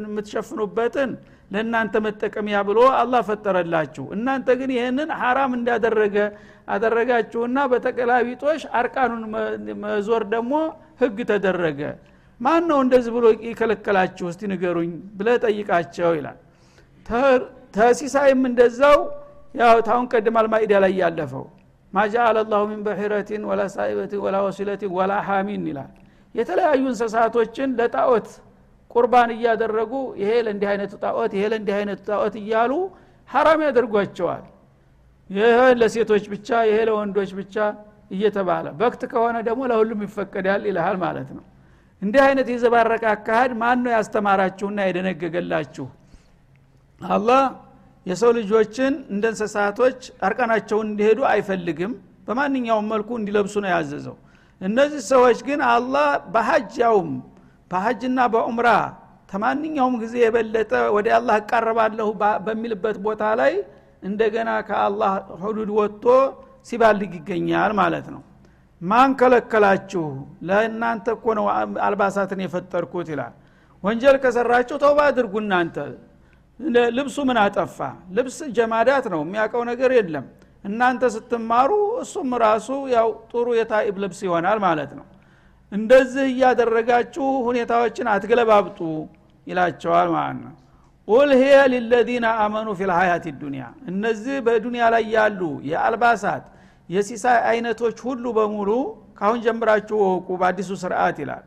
የምትሸፍኑበትን 0.03 1.11
ለእናንተ 1.51 1.95
መጠቀሚያ 2.05 2.57
ብሎ 2.67 2.79
አላህ 2.99 3.21
ፈጠረላችሁ። 3.29 4.05
እናንተ 4.15 4.47
ግን 4.59 4.71
ይህንን 4.75 5.09
ሐራም 5.21 5.51
እንዳደረገ 5.57 6.17
አደረጋችሁና 6.67 7.59
በተቀላቢጦሽ 7.71 8.63
አርቃኑን 8.79 9.23
መዞር 9.83 10.23
ደግሞ 10.33 10.53
ህግ 11.01 11.17
ተደረገ። 11.31 11.81
ማን 12.39 12.63
ነው 12.69 12.79
እንደዚህ 12.85 13.11
ብሎ 13.15 13.25
ይከለከላችሁ 13.47 14.25
እስቲ 14.31 14.41
ንገሩኝ 14.51 14.91
ብለ 15.17 15.29
ጠይቃቸው 15.45 16.11
ይላል። 16.19 16.37
ተሲሳይም 17.75 18.41
እንደዛው 18.49 18.99
ያው 19.55 19.77
ታሁን 19.87 20.05
ቀድም 20.13 20.35
አልማኢዳ 20.41 20.73
ላይ 20.83 20.93
ያለፈው 21.01 21.45
ማጃአለ 21.93 22.37
ላሁ 22.51 22.63
ሚን 22.71 22.81
በሒረቲን 22.85 23.43
ወላ 23.49 23.61
ሳኢበትን 23.75 24.19
ወላ 24.25 24.37
ወሲለቲን 24.45 24.91
ወላ 24.97 25.13
ሐሚን 25.27 25.63
ይላል። 25.69 25.91
የተለያዩ 26.35 26.81
እንስሳቶችን 26.91 27.69
ለጣዖት 27.79 28.27
ቁርባን 28.95 29.29
እያደረጉ 29.35 29.91
ይሄ 30.21 30.31
ለእንዲህ 30.45 30.67
አይነቱ 30.71 30.93
ጣዖት 31.03 31.31
ይሄ 31.37 31.43
ለእንዲህ 31.51 31.75
አይነቱ 31.79 32.01
ጣዖት 32.09 32.35
እያሉ 32.41 32.71
ሐራም 33.29 33.61
ያደርጓቸዋል። 33.67 34.45
ይሄ 35.29 35.47
ለሴቶች 35.81 36.23
ብቻ 36.33 36.49
ይሄ 36.69 36.77
ለወንዶች 36.89 37.31
ብቻ 37.39 37.55
እየተባለ 38.11 38.67
በክት 38.79 39.01
ከሆነ 39.11 39.37
ደግሞ 39.47 39.61
ለሁሉም 39.71 39.99
ይፈቀዳል 40.05 40.61
ይልሃል 40.69 40.97
ማለት 41.03 41.29
ነው። 41.37 41.43
እንዲህ 42.01 42.21
አይነት 42.27 42.47
የዘባረቀ 42.53 43.03
አካሃድ 43.13 43.51
ማን 43.61 43.79
ነው 43.85 43.91
ያስተማራችሁና 43.95 44.79
የደነገገላችሁ? 44.87 45.85
አላህ 47.01 47.41
የሰው 48.05 48.31
ልጆችን 48.37 48.93
እንደ 49.13 49.25
እንስሳቶች 49.31 49.99
አርቀናቸውን 50.27 50.87
እንዲሄዱ 50.89 51.19
አይፈልግም። 51.31 51.91
በማንኛውም 52.27 52.87
መልኩ 52.93 53.09
እንዲለብሱ 53.19 53.55
ነው 53.63 53.69
ያዘዘው። 53.73 54.15
እነዚህ 54.61 55.01
ሰዎች 55.11 55.39
ግን 55.47 55.59
አላህ 55.73 56.07
በሀጅ 56.33 56.71
ያውም 56.83 57.11
በሀጅና 57.71 58.19
በዑምራ 58.33 58.69
ከማንኛውም 59.31 59.95
ጊዜ 60.03 60.15
የበለጠ 60.23 60.71
ወደ 60.95 61.07
አላህ 61.17 61.35
እቃረባለሁ 61.41 62.07
በሚልበት 62.45 62.97
ቦታ 63.05 63.23
ላይ 63.41 63.53
እንደገና 64.03 64.49
ከአላህ 64.67 65.11
ሁዱድ 65.41 65.69
ወጥቶ 65.79 66.05
ሲባልግ 66.69 67.11
ይገኛል 67.19 67.71
ማለት 67.81 68.07
ነው። 68.13 68.21
ማን 68.81 69.11
ከለከላችሁ? 69.19 70.03
ለእናንተ 70.47 71.05
እኮ 71.17 71.25
ነው 71.39 71.45
አልባሳትን 71.87 72.39
የፈጠርኩት 72.43 73.07
ይላል። 73.13 73.33
ወንጀል 73.83 74.15
ከሰራችሁ 74.23 74.77
ተውባ 74.83 74.99
አድርጉ 75.09 75.33
እናንተ 75.43 75.75
ልብሱ 76.97 77.17
ምን 77.27 77.37
አጠፋ? 77.41 77.77
ልብስ 78.11 78.37
ጀማዳት 78.57 79.05
ነው 79.13 79.21
የሚያውቀው 79.25 79.63
ነገር 79.71 79.91
የለም። 79.97 80.25
እናንተ 80.63 81.03
ስትማሩ 81.15 81.71
እሱም 82.03 82.29
ራሱ 82.43 82.67
ያው 82.95 83.09
ጥሩ 83.31 83.47
የታኢብ 83.59 83.95
ልብስ 84.03 84.19
ይሆናል 84.27 84.57
ማለት 84.65 84.91
ነው። 84.99 85.05
እንደዚህ 85.71 86.25
እያደረጋችሁ 86.31 87.25
ሁኔታዎችን 87.47 88.07
አትገለባብጡ 88.13 88.79
ይላቸዋል 89.47 90.07
ማለት 90.15 90.39
ነው። 90.45 90.55
ቁል 91.07 91.29
ሂየ 91.41 91.59
ሊለዚነ 91.73 92.25
አመኑ 92.43 92.67
ፊ 92.79 92.87
ልሀያት 92.89 93.25
ዱኒያ 93.41 93.63
እነዚህ 93.91 94.35
በዱንያ 94.45 94.83
ላይ 94.93 95.03
ያሉ 95.15 95.41
የአልባሳት 95.69 96.43
የሲሳይ 96.89 97.37
አይነቶች 97.49 97.97
ሁሉ 98.05 98.25
በሙሉ 98.37 98.69
ካሁን 99.19 99.39
ጀምራችሁ 99.45 99.97
ወቁ 100.05 100.29
በአዲሱ 100.41 100.71
ስርዓት 100.83 101.17
ይላል 101.23 101.45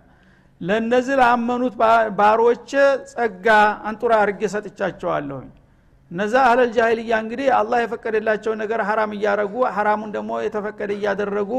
ለእነዚህ 0.62 1.16
ላመኑት 1.20 1.74
ባሮች 2.18 2.70
ጸጋ 3.12 3.46
አንጡራ 3.88 4.12
አርጌ 4.24 4.42
ሰጥቻቸዋለሁኝ 4.52 5.48
እነዛ 6.10 6.34
አህለል 6.46 6.70
ጃሂልያ 6.76 7.12
እንግዲህ 7.24 7.48
አላህ 7.58 7.78
የፈቀደላቸውን 7.82 8.58
ነገር 8.62 8.80
ሀራም 8.88 9.12
እያረጉ 9.16 9.54
ሀራሙን 9.76 10.10
ደግሞ 10.16 10.30
የተፈቀደ 10.44 10.90
እያደረጉ 10.98 11.52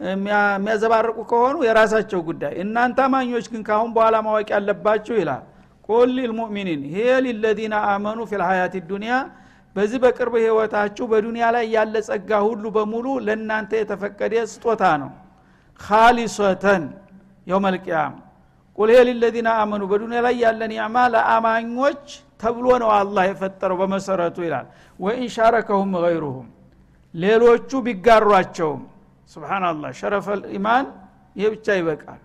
የሚያዘባርቁ 0.00 1.18
ከሆኑ 1.30 1.56
የራሳቸው 1.66 2.20
ጉዳይ። 2.28 2.54
እናንተ 2.62 2.98
አማኞች 3.06 3.46
ግን 3.52 3.62
ካሁን 3.68 3.90
በኋላ 3.96 4.16
ማወቅ 4.26 4.48
ያለባችሁ 4.54 5.14
ይላል። 5.20 5.42
ቁል 5.88 6.10
ሊልሙእሚኒን 6.16 6.82
ሂየ 6.92 7.12
ሊለዚነ 7.26 7.74
አመኑ 7.92 8.18
ፊ 8.30 8.40
ልሀያት 8.42 8.74
ዱኒያ 8.90 9.14
በዚህ 9.76 9.98
በቅርብ 10.02 10.34
ህይወታችሁ 10.42 11.04
በዱንያ 11.12 11.44
ላይ 11.54 11.64
ያለ 11.74 11.94
ጸጋ 12.08 12.40
ሁሉ 12.46 12.64
በሙሉ 12.76 13.06
ለእናንተ 13.26 13.72
የተፈቀደ 13.80 14.34
ስጦታ 14.52 14.82
ነው። 15.02 15.10
ካሊሶተን 15.80 16.84
የውመልቅያም 17.46 18.14
ቁል 18.78 18.90
ሄ 18.90 18.98
ሊለዚነ 19.08 19.48
አመኑ 19.60 19.82
በዱንያ 19.90 20.20
ላይ 20.26 20.34
ያለ 20.42 20.60
ኒዕማ 20.72 20.96
ለአማኞች 21.14 22.04
ተብሎ 22.42 22.66
ነው 22.82 22.90
አላህ 22.94 23.24
የፈጠረው 23.30 23.76
በመሰረቱ 23.80 24.36
ይላል። 24.46 24.66
ወኢን 25.00 25.28
ሻረከሁም 25.34 25.92
ገይሩሁም 26.04 26.48
ሌሎቹ 27.14 27.70
ቢጋሯቸውም። 27.86 28.82
ስብናላህ 29.30 29.90
ሸረፈል 30.00 30.40
ኢማን 30.56 30.86
ይህ 31.36 31.48
ብቻ 31.54 31.66
ይበቃል። 31.78 32.20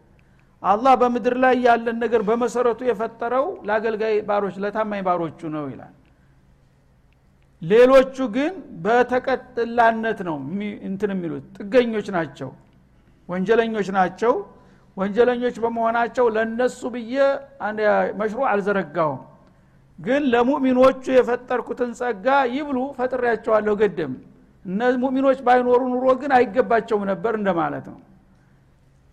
አላህ 0.63 0.93
በምድር 1.01 1.36
ላይ 1.43 1.55
ያለን 1.65 1.97
ነገር 2.03 2.21
በመሰረቱ 2.29 2.79
የፈጠረው 2.88 3.45
ለአገልጋይ 3.67 4.15
ባሮች 4.29 4.55
ለታማኝ 4.63 5.01
ባሮቹ 5.07 5.39
ነው 5.55 5.65
ይላል። 5.71 5.93
ሌሎቹ 7.62 8.17
ግን 8.36 8.53
በተቀጥላነት 8.86 10.19
ነው 10.27 10.36
እንትን 10.89 11.12
የሚሉት 11.13 11.45
ጥገኞች 11.57 12.07
ናቸው 12.17 12.49
ወንጀለኞች 13.29 13.88
ናቸው 13.97 14.33
ወንጀለኞች 14.97 15.55
በመሆናቸው 15.63 16.25
ለነሱ 16.36 16.79
ብዬ 16.93 17.13
መሽሩ 18.19 18.39
አልዘረጋውም። 18.51 19.19
ግን 19.99 20.23
ለሙእሚኖቹ 20.33 21.03
የፈጠርኩትን 21.13 21.91
ጸጋ 21.99 22.25
ይብሉ 22.55 22.77
ፈጥሬያቸዋለሁ 22.97 23.73
ገደም። 23.81 24.13
እነዚህ 24.65 24.99
ሙእሚኖች 25.03 25.39
ባይኖሩ 25.45 25.81
ኑሮ 25.93 26.05
ግን 26.21 26.31
አይገባቸውም 26.38 27.03
ነበር 27.12 27.33
እንደማለት 27.39 27.86
ነው። 27.91 27.99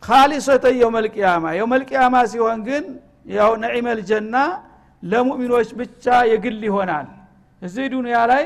ካሊሰተ 0.03 0.65
የውመልቅያማ 0.81 1.45
የውመልቅያማ 1.59 2.15
ሲሆን 2.33 2.59
ግን 2.69 2.85
ያው 3.35 3.53
ነዒመል 3.63 4.01
ጀና 4.11 4.35
ለሙእሚኖች 5.03 5.69
ብቻ 5.79 6.05
የግል 6.33 6.61
ይሆናል። 6.69 7.07
እዚህ 7.63 7.85
ዱንያ 7.93 8.19
ላይ 8.31 8.45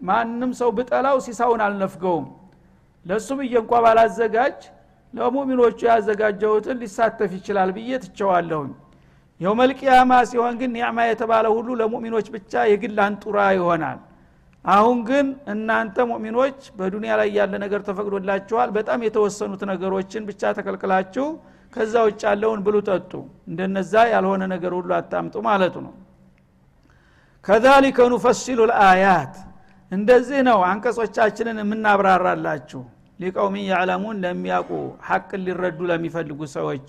ማንም 0.00 0.50
ሰው 0.60 0.70
ብጠላው 0.78 1.16
ሲሳውን 1.26 1.60
አልነፍገውም። 1.66 2.26
ለእሱ 3.06 3.28
ብዬ 3.38 3.54
እንኳ 3.62 3.72
ባላዘጋጅ 3.84 4.58
ለሙሚኖቹ 5.14 5.78
ያዘጋጀሁትን 5.88 6.80
ሊሳተፍ 6.82 7.30
ይችላል 7.38 7.70
ብዬ 7.76 7.90
ትቸዋለሁኝ 8.04 8.72
የውመልቅያማ 9.40 10.12
ሲሆን 10.30 10.54
ግን 10.60 10.70
ኒዕማ 10.76 10.98
የተባለ 11.06 11.46
ሁሉ 11.56 11.68
ለሙእሚኖች 11.80 12.26
ብቻ 12.34 12.62
የግል 12.70 12.98
አንጡራ 13.06 13.38
ይሆናል። 13.56 13.98
አሁን 14.64 14.98
ግን 15.08 15.26
እናንተ 15.52 15.96
ሙእሚኖች 16.10 16.58
በዱንያ 16.76 17.12
ላይ 17.20 17.28
ያለ 17.38 17.52
ነገር 17.64 17.80
ተፈቅዶላችኋል 17.88 18.68
በጣም 18.76 19.00
የተወሰኑት 19.06 19.62
ነገሮችን 19.72 20.22
ብቻ 20.30 20.52
ተከልክላችሁ 20.58 21.26
ከዛ 21.72 21.94
ውጭ 22.06 22.22
ያለውን 22.28 22.60
ብሉ 22.66 22.76
ጠጡ። 22.88 23.12
እንደነዛ 23.50 23.92
ያልሆነ 24.14 24.42
ነገር 24.54 24.72
ሁሉ 24.78 24.90
አታምጡ 24.98 25.34
ማለቱ 25.48 25.76
ነው። 25.86 25.94
ከዛሊከ 27.44 27.98
ኑፈሲሉ 28.12 28.60
ልአያት። 28.70 29.34
እንደዚህ 29.92 30.40
ነው 30.48 30.58
አንቀጾቻችንን 30.70 31.58
የምናብራራላችሁ 31.62 32.82
ሊቀውሚን 33.20 33.66
ያዕለሙን 33.70 34.16
ለሚያውቁ 34.24 34.70
ሐቅን 35.08 35.42
ሊረዱ 35.46 35.80
ለሚፈልጉ 35.90 36.40
ሰዎች። 36.54 36.86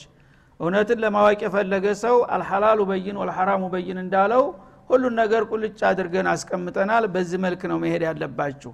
እውነትን 0.60 1.00
ለማወቅ 1.04 1.40
የፈለገ 1.46 1.86
ሰው 2.04 2.18
አልሐላሉ 2.36 2.80
በይን 2.90 3.18
ወልሐራሙ 3.22 3.64
በይን 3.74 3.98
እንዳለው 4.04 4.44
ሁሉን 4.90 5.14
ነገር 5.22 5.44
ቁልጭ 5.52 5.80
አድርገን 5.90 6.28
አስቀምጠናል። 6.34 7.06
በዚህ 7.14 7.40
መልክ 7.46 7.62
ነው 7.72 7.78
መሄድ 7.84 8.04
ያለባችሁ። 8.08 8.74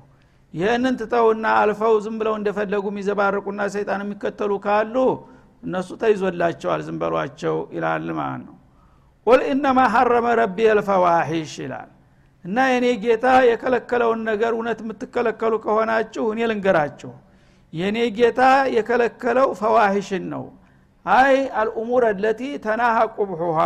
ይህንን 0.53 0.95
ትተውና 1.01 1.45
አልፈው 1.59 1.93
ዝም 2.05 2.15
ብለው 2.21 2.33
እንደፈለጉ 2.39 2.85
የሚዘባርቁና 2.91 3.61
ሰይጣን 3.75 4.01
የሚከተሉ 4.05 4.51
ካሉ 4.65 4.95
እነሱ 5.63 5.89
ተይዞላቸዋል 6.01 6.81
ዝም 6.87 6.97
በሏቸው 7.01 7.57
ይላል 7.75 8.07
ማለት 8.19 8.43
ነው። 8.47 8.55
ቁል 9.27 9.41
ኢነማ 9.49 9.79
ሐረመ 9.93 10.27
ረቢ 10.39 10.57
አልፈዋሒሽ 10.71 11.53
ይላል። 11.63 11.89
እና 12.45 12.57
የኔ 12.71 12.85
ጌታ 13.03 13.25
የከለከለውን 13.49 14.21
ነገር 14.29 14.51
እውነት 14.55 14.79
የምትከለከሉ 14.83 15.53
ከሆናችሁ 15.65 16.23
እኔ 16.33 16.39
ልንገራችሁ 16.51 17.11
የኔ 17.73 17.97
ጌታ 18.17 18.41
የከለከለው 18.75 19.49
ፈዋሂሽን 19.59 20.23
ነው። 20.33 20.43
አይ 21.05 21.33
አልኡሙር 21.59 22.03
አለቲ 22.09 22.41
ተናሃ 22.65 22.97
ቁብሑሃ 23.15 23.59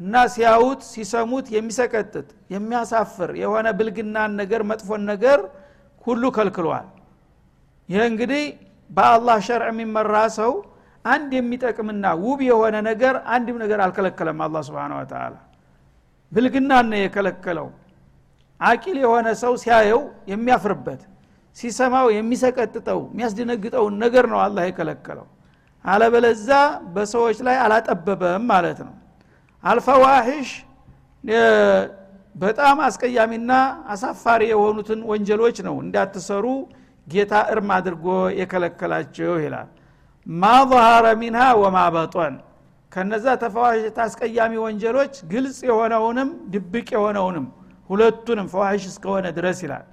እና 0.00 0.14
ሲያዩት 0.34 0.82
ሲሰሙት 0.90 1.46
የሚሰቀጥጥ 1.54 2.28
የሚያሳፍር 2.54 3.30
የሆነ 3.42 3.66
ብልግናን 3.78 4.32
ነገር 4.40 4.62
መጥፎን 4.70 5.02
ነገር 5.10 5.40
ሁሉ 6.04 6.22
ከልክሏል። 6.36 6.86
ይህ 7.88 8.02
እንግዲህ 8.10 8.44
በአላህ 8.90 9.38
ሸርዕ 9.46 9.68
የሚመራ 9.72 10.14
ሰው 10.38 10.52
አንድ 11.04 11.30
የሚጠቅምና 11.36 12.06
ውብ 12.22 12.40
የሆነ 12.48 12.76
ነገር 12.88 13.14
አንድም 13.34 13.56
ነገር 13.62 13.78
አልከለከለም 13.84 14.40
አላ 14.46 14.62
ስብን 14.66 14.92
ወተላ 14.98 15.34
ብልግናን 16.32 16.86
ነው 16.92 16.98
የከለከለው። 17.00 17.68
አቂል 18.60 18.96
የሆነ 19.04 19.28
ሰው 19.42 19.52
ሲያየው 19.62 20.00
የሚያፍርበት 20.32 21.02
ሲሰማው 21.56 22.06
የሚሰቀጥጠው 22.14 23.00
የሚያስደነግጠውን 23.10 23.94
ነገር 24.02 24.24
ነው 24.32 24.38
አላህ 24.44 24.64
የከለከለው። 24.68 25.26
አለበለዛ 25.84 26.48
በሰዎች 26.94 27.38
ላይ 27.46 27.56
አላጠበበም 27.64 28.42
ማለት 28.50 28.80
ነው። 28.86 28.94
አልፈዋሂሽ 29.64 30.50
በጣም 32.34 32.76
አስቀያሚና 32.86 33.52
አሳፋሪ 33.92 34.42
የሆኑትን 34.50 35.00
ወንጀሎች 35.10 35.56
ነው 35.66 35.76
እንዳትሰሩ 35.84 36.46
ጌታ 37.06 37.34
እርም 37.52 37.70
አድርጎ 37.76 38.06
የከለከላቸው 38.40 39.32
ይላል። 39.44 39.68
ማ 40.26 40.50
ظهረ 40.70 41.06
ሚንሃ 41.20 41.44
ወማ 41.62 41.78
ከነዛ 42.92 43.26
ተፈዋሽ 43.42 43.82
አስቀያሚ 44.04 44.52
ወንጀሎች 44.64 45.14
ግልጽ 45.32 45.58
የሆነውንም 45.68 46.30
ድብቅ 46.52 46.88
የሆነውንም 46.96 47.44
ሁለቱንም 47.90 48.46
ፈዋሽ 48.52 48.82
እስከሆነ 48.90 49.26
ድረስ 49.36 49.58
ይላል 49.64 49.84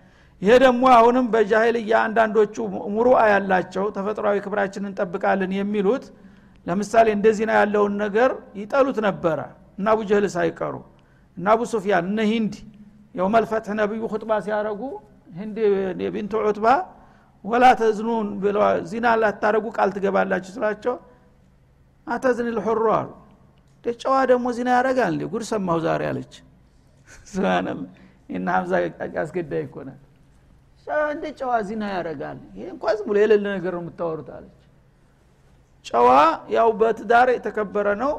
ይሄ 0.41 0.51
ደግሞ 0.63 0.83
አሁንም 0.95 1.25
በጃሂልያ 1.33 1.93
አንዳንዶቹ 2.07 2.55
ሙሩአ 2.95 3.19
ያላቸው 3.31 3.85
ተፈጥሯዊ 3.95 4.37
ክብራችንን 4.45 4.89
እንጠብቃለን 4.91 5.53
የሚሉት 5.57 6.05
ለምሳሌ 6.67 7.07
እንደዚህ 7.15 7.45
ያለውን 7.57 7.93
ነገር 8.03 8.29
ይጠሉት 8.61 8.97
ነበረ። 9.07 9.39
እና 9.79 9.87
አቡ 9.93 9.99
ጀህል 10.09 10.25
ሳይቀሩ 10.35 10.75
እና 11.37 11.47
አቡ 11.53 11.61
ሱፊያን 11.73 12.05
እነ 12.11 12.19
ሂንድ 12.31 12.53
የውመልፈትህ 13.15 13.73
ነቢዩ 13.81 14.01
ሁጥባ 14.13 14.31
ሲያረጉ 14.45 14.81
ሂንድ 15.39 15.57
ቢንቱ 16.15 16.33
ዑትባ 16.43 16.67
ወላ 17.45 17.65
ተዝኑን 17.81 18.27
ዚና 18.91 19.07
ላታረጉ 19.21 19.65
ቃል 19.77 19.89
ትገባላችሁ 19.95 20.51
ስላቸው 20.55 20.95
አተዝን 22.07 22.49
ልሑሩ 22.57 22.83
አሉ። 22.97 23.09
ጨዋ 24.01 24.15
ደግሞ 24.31 24.47
ዚና 24.55 24.69
ያረጋል 24.77 25.17
ጉድ 25.31 25.43
ሰማሁ 25.49 25.77
ዛሬ 25.85 26.01
አለች። 26.09 26.33
ስብናላ 27.29 27.67
እና 28.37 28.47
ሀምዛ 28.55 28.73
አስገዳይ 29.21 29.61
ይኮናል 29.65 29.99
እንደ 31.07 31.25
ጨዋ 31.39 31.53
ዚና 31.67 31.83
ያረጋል 31.93 32.37
ይሄ 32.51 32.65
እንኳ 32.73 32.93
ዝም 32.97 33.07
ብሎ 33.09 33.17
የሌለ 33.21 33.45
ነገር 33.55 33.73
ነው 33.77 33.81
የምታወሩት 33.83 34.29
አለች። 34.35 34.53
ጨዋ 35.85 36.09
ያው 36.55 36.69
በትዳር 36.79 37.27
የተከበረ 37.35 37.87
ነው። 38.03 38.13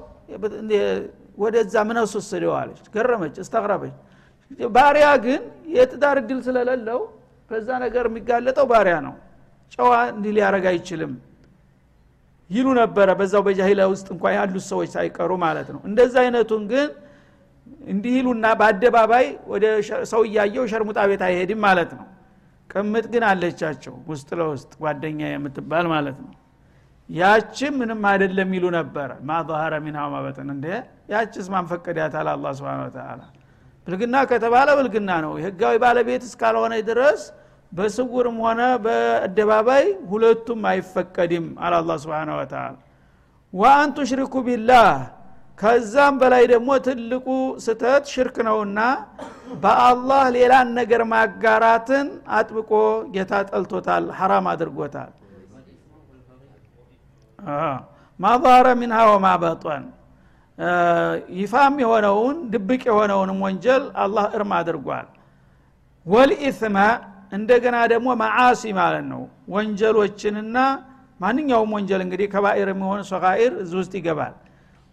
ወደዛ 1.38 1.74
ምን 1.88 1.98
አስወሰደው 2.02 2.52
አለች። 2.60 2.84
ገረመች 2.94 3.34
እስተቅረበች 3.42 3.94
ባሪያ 4.74 5.06
ግን 5.24 5.40
የትዳር 5.74 6.16
እድል 6.22 6.38
ስለሌለው 6.46 7.00
በዛ 7.50 7.68
ነገር 7.84 8.04
የሚጋለጠው 8.10 8.66
ባሪያ 8.72 8.96
ነው። 9.06 9.14
ጨዋ 9.72 9.92
እንዲህ 10.12 10.32
ሊያረግ 10.36 10.64
አይችልም 10.72 11.12
ይሉ 12.50 12.66
ነበረ። 12.80 13.08
በዛው 13.18 13.42
በጃሂላ 13.46 13.82
ውስጥ 13.92 14.06
እንኳ 14.14 14.24
ያሉት 14.36 14.64
ሰዎች 14.70 14.90
ሳይቀሩ 14.96 15.30
ማለት 15.44 15.68
ነው። 15.74 15.80
እንደዛ 15.88 16.14
አይነቱን 16.24 16.62
ግን 16.72 16.88
እንዲህ 17.88 18.12
ይሉና 18.18 18.46
በአደባባይ 18.60 19.26
ወደ 19.52 19.64
ሰው 20.12 20.22
እያየው 20.28 20.64
ሸርሙጣ 20.72 20.98
ቤት 21.10 21.22
አይሄድም 21.26 21.60
ማለት 21.66 21.90
ነው 21.98 22.06
ቅምጥ 22.70 23.04
ግን 23.12 23.24
አለቻቸው 23.28 23.94
ውስጥ 24.10 24.28
ለውስጥ 24.40 24.70
ጓደኛ 24.82 25.20
የምትባል 25.30 25.86
ማለት 25.92 26.18
ነው። 26.24 26.32
ያችም 27.10 27.74
ምንም 27.80 28.02
አይደለም 28.10 28.50
ይሉ 28.56 28.66
ነበረ 28.76 29.10
ማ 29.28 29.36
ظهረ 29.48 29.74
ሚንሃ 29.84 30.02
ማበጠን 30.14 30.48
እንደ 30.54 30.66
ያችስ 31.12 31.46
ማንፈቀዳታል 31.54 32.28
አላ 32.32 32.52
ስብን 32.58 32.82
ተላ 32.96 33.20
ብልግና 33.86 34.16
ከተባለ 34.30 34.68
ብልግና 34.78 35.10
ነው። 35.24 35.32
ህጋዊ 35.44 35.76
ባለቤት 35.84 36.22
እስካልሆነ 36.28 36.74
ድረስ 36.90 37.22
በስውርም 37.72 38.36
ሆነ 38.44 38.60
በአደባባይ 38.84 39.84
ሁለቱም 40.10 40.60
አይፈቀድም 40.70 41.46
አለ 41.64 41.72
አላ 41.80 41.96
ስብን 42.04 42.30
ወተላ 42.38 42.74
ወአን 43.52 43.90
ቱሽሪኩ 43.98 44.34
ቢላህ 44.46 44.90
ከዛም 45.58 46.14
በላይ 46.20 46.44
ደግሞ 46.52 46.70
ትልቁ 46.86 47.26
ስተት 47.64 48.04
ሽርክ 48.12 48.36
ነውና 48.48 48.80
በአላህ 49.62 50.22
ሌላን 50.36 50.68
ነገር 50.78 51.02
ማጋራትን 51.12 52.06
አጥብቆ 52.38 52.70
ጌታ 53.14 53.32
ጠልቶታል 53.50 54.04
ሐራም 54.18 54.46
አድርጎታል። 54.52 55.10
ማظهረ 58.20 58.66
ሚንሃ 58.80 58.98
ወማ 59.10 59.26
ይፋም 61.38 61.74
የሆነውን 61.82 62.36
ድብቅ 62.52 62.82
የሆነውንም 62.88 63.38
ወንጀል 63.46 63.84
አላህ 64.04 64.24
እርም 64.36 64.52
አድርጓል። 64.56 65.06
ወልኢትመ 66.06 66.76
እንደገና 67.32 67.76
ደግሞ 67.92 68.08
መዓሲ 68.22 68.62
ማለት 68.80 69.04
ነው። 69.12 69.22
ወንጀሎችንና 69.54 70.56
ማንኛውም 71.20 71.72
ወንጀል 71.76 72.00
እንግዲህ 72.04 72.28
ከባኢር 72.34 72.68
የሚሆን 72.72 73.00
ሰቃኢር 73.10 73.52
እዚ 73.62 73.72
ውስጥ 73.80 73.92
ይገባል 73.98 74.34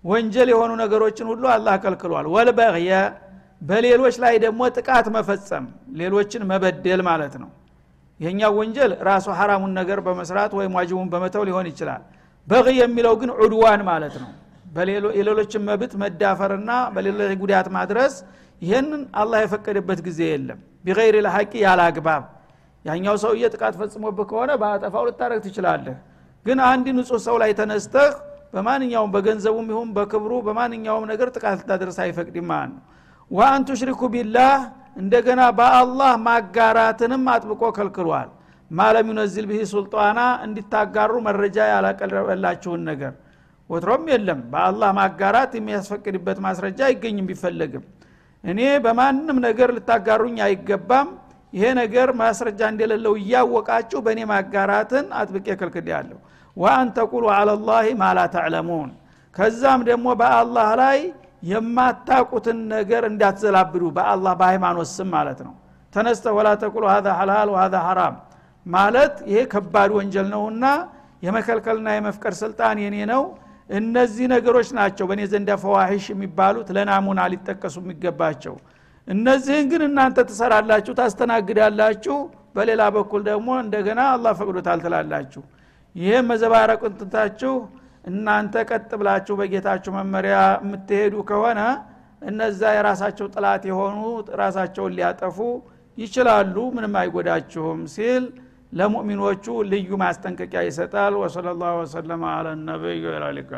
ወንጀል 0.06 0.50
የሆኑ 0.54 0.72
ነገሮችን 0.82 1.28
ሁሉ 1.32 1.44
አላህ 1.54 1.76
ከልክሏል። 1.84 2.26
ወልበግየ 2.34 2.92
በሌሎች 3.62 4.16
ላይ 4.24 4.34
ደግሞ 4.44 4.62
ጥቃት 4.76 5.06
መፈጸም 5.16 5.66
ሌሎችን 6.00 6.42
መበደል 6.50 7.02
ማለት 7.10 7.36
ነው። 7.42 7.50
ይሄኛው 8.20 8.52
ወንጀል 8.60 8.92
ራሱ 9.08 9.28
ሐራሙን 9.40 9.72
ነገር 9.80 10.00
በመስራት 10.06 10.52
ወይም 10.58 10.74
ዋጅቡን 10.78 11.08
በመተው 11.14 11.44
ሊሆን 11.48 11.68
ይችላል። 11.72 12.04
በግ 12.48 12.68
የሚለው 12.80 13.14
ግን 13.22 13.30
ዑድዋን 13.38 13.82
ማለት 13.90 14.16
ነው። 14.24 14.32
የሌሎችን 15.18 15.62
መብት 15.68 15.94
መዳፈርና 16.02 16.72
በሌሎች 16.96 17.34
ጉዳት 17.42 17.68
ማድረስ 17.76 18.14
ይህንን 18.62 19.02
አላህ 19.22 19.40
የፈቀደበት 19.44 20.00
ጊዜ 20.08 20.20
የለም። 20.30 20.60
ቢገይር 20.86 21.16
ለሐቂ 21.26 21.52
ያለ 21.64 21.82
አግባብ። 21.90 22.24
ያኛው 22.86 23.16
ሰውዬ 23.24 23.44
ጥቃት 23.54 23.76
ፈጽሞብህ 23.80 24.26
ከሆነ 24.32 24.52
በአጠፋው 24.62 25.04
ልታረግ 25.08 25.40
ትችላለህ። 25.46 25.96
ግን 26.46 26.60
አንድ 26.68 26.86
ንጹህ 26.98 27.20
ሰው 27.26 27.36
ላይ 27.42 27.52
ተነስተህ 27.60 28.12
በማንኛውም 28.56 29.12
በገንዘቡም 29.16 29.68
ይሁን 29.72 29.90
በክብሩ 29.96 30.32
በማንኛውም 30.46 31.06
ነገር 31.12 31.28
ጥቃት 31.36 31.56
ልታደርስ 31.60 31.98
አይፈቅድም 32.04 32.48
ማለት 32.52 32.72
ነው። 32.74 32.84
ወአን 33.32 33.62
ቱሽሪኩ 33.70 34.02
ቢላህ 34.14 34.54
እንደገና 34.96 35.42
በአላህ 35.58 36.12
ማጋራትንም 36.28 37.24
አጥብቆ 37.34 37.64
ከልክሏል። 37.78 38.30
ማለም 38.72 39.08
ዩነዝል 39.12 39.46
ብሂ 39.50 39.60
ሱልጣና 39.72 40.20
እንዲታጋሩ 40.46 41.14
መረጃ 41.28 41.58
ያላቀረበላችሁን 41.72 42.82
ነገር። 42.90 43.14
ወትሮም 43.70 44.04
የለም። 44.12 44.40
በአላህ 44.52 44.90
ማጋራት 45.00 45.52
የሚያስፈቅድበት 45.58 46.40
ማስረጃ 46.46 46.80
አይገኝም 46.90 47.28
ቢፈለግም። 47.30 47.84
እኔ 48.44 48.62
በማንም 48.86 49.38
ነገር 49.48 49.70
ልታጋሩኝ 49.78 50.38
አይገባም። 50.48 51.10
ይሄ 51.54 51.66
ነገር 51.80 52.10
ማስረጃ 52.22 52.62
እንደሌለው 52.72 53.14
እያወቃችሁ 53.20 54.00
በእኔ 54.06 54.22
ማጋራትን 54.32 55.06
አጥብቄ 55.20 55.48
ክልክል 55.60 55.88
ያለሁ 55.94 56.18
ወአን 56.58 56.88
ተቁሉ 56.98 57.24
አለላህ 57.34 57.86
ማላ 58.02 58.20
ተዕለሙን። 58.34 58.90
ከዛም 59.36 59.80
ደግሞ 59.90 60.08
በአላህ 60.20 60.70
ላይ 60.82 61.00
የማታቁትን 61.50 62.60
ነገር 62.74 63.04
እንዳትዘላብዱ 63.10 63.84
በአላህ 63.98 64.34
በሃይማኖት 64.40 64.90
ስም 64.94 65.10
ማለት 65.16 65.40
ነው። 65.48 65.54
ተነስተ 65.94 66.26
ወላ 66.38 66.50
ተቁሉ 66.62 66.84
ሀዛ 66.94 67.08
ሐላል 67.20 67.50
ወሀዛ 67.54 67.76
ሐራም 67.88 68.16
ማለት 68.66 69.16
ይሄ 69.30 69.40
ከባድ 69.54 69.90
ወንጀል 69.98 70.28
ነውና 70.34 70.66
የመከልከልና 71.26 71.90
የመፍቀድ 71.96 72.34
ስልጣን 72.42 72.78
የኔ 72.84 72.96
ነው። 73.12 73.22
እነዚህ 73.70 74.26
ነገሮች 74.34 74.70
ናቸው 74.78 75.06
በእኔ 75.10 75.22
ዘንዳ 75.32 75.52
ፈዋሂሽ 75.62 76.06
የሚባሉት 76.12 76.68
ለናሙና 76.76 77.22
ሊጠቀሱ 77.32 77.76
የሚገባቸው። 77.84 78.56
እነዚህን 79.08 79.66
ግን 79.72 79.82
እናንተ 79.88 80.18
ትሰራላችሁ 80.30 80.94
ታስተናግዳላችሁ። 81.00 82.18
በሌላ 82.56 82.82
በኩል 82.96 83.22
ደግሞ 83.30 83.48
እንደገና 83.64 84.02
አላህ 84.14 84.34
ፈቅዶታል 84.40 84.80
ትላላችሁ 84.86 85.42
ይህም 85.96 86.26
መዘባረቁን 86.32 86.94
ትታችሁ 87.00 87.54
እናንተ 88.06 88.56
ቀጥ 88.70 88.90
ብላችሁ 89.00 89.36
በጌታችሁ 89.40 89.92
መመሪያ 89.98 90.38
የምትሄዱ 90.58 91.16
ከሆነ 91.30 91.62
እነዛ 92.22 92.62
የራሳቸው 92.76 93.28
ጥላት 93.36 93.64
የሆኑ 93.70 93.98
ራሳቸውን 94.42 94.96
ሊያጠፉ 94.98 95.38
ይችላሉ። 95.98 96.56
ምንም 96.76 96.96
አይጎዳችሁም 97.02 97.82
ሲል 97.96 98.24
ለሙእሚኖቹ 98.74 99.46
ልዩ 99.72 99.90
ማስጠንቀቂያ 100.02 100.62
ይሰጣል። 100.68 101.14
ወሰለ 101.22 101.48
ላሁ 101.62 101.76
ወሰለማ 101.82 102.24
አለ 102.38 102.48
ወላሊካ 103.10 103.52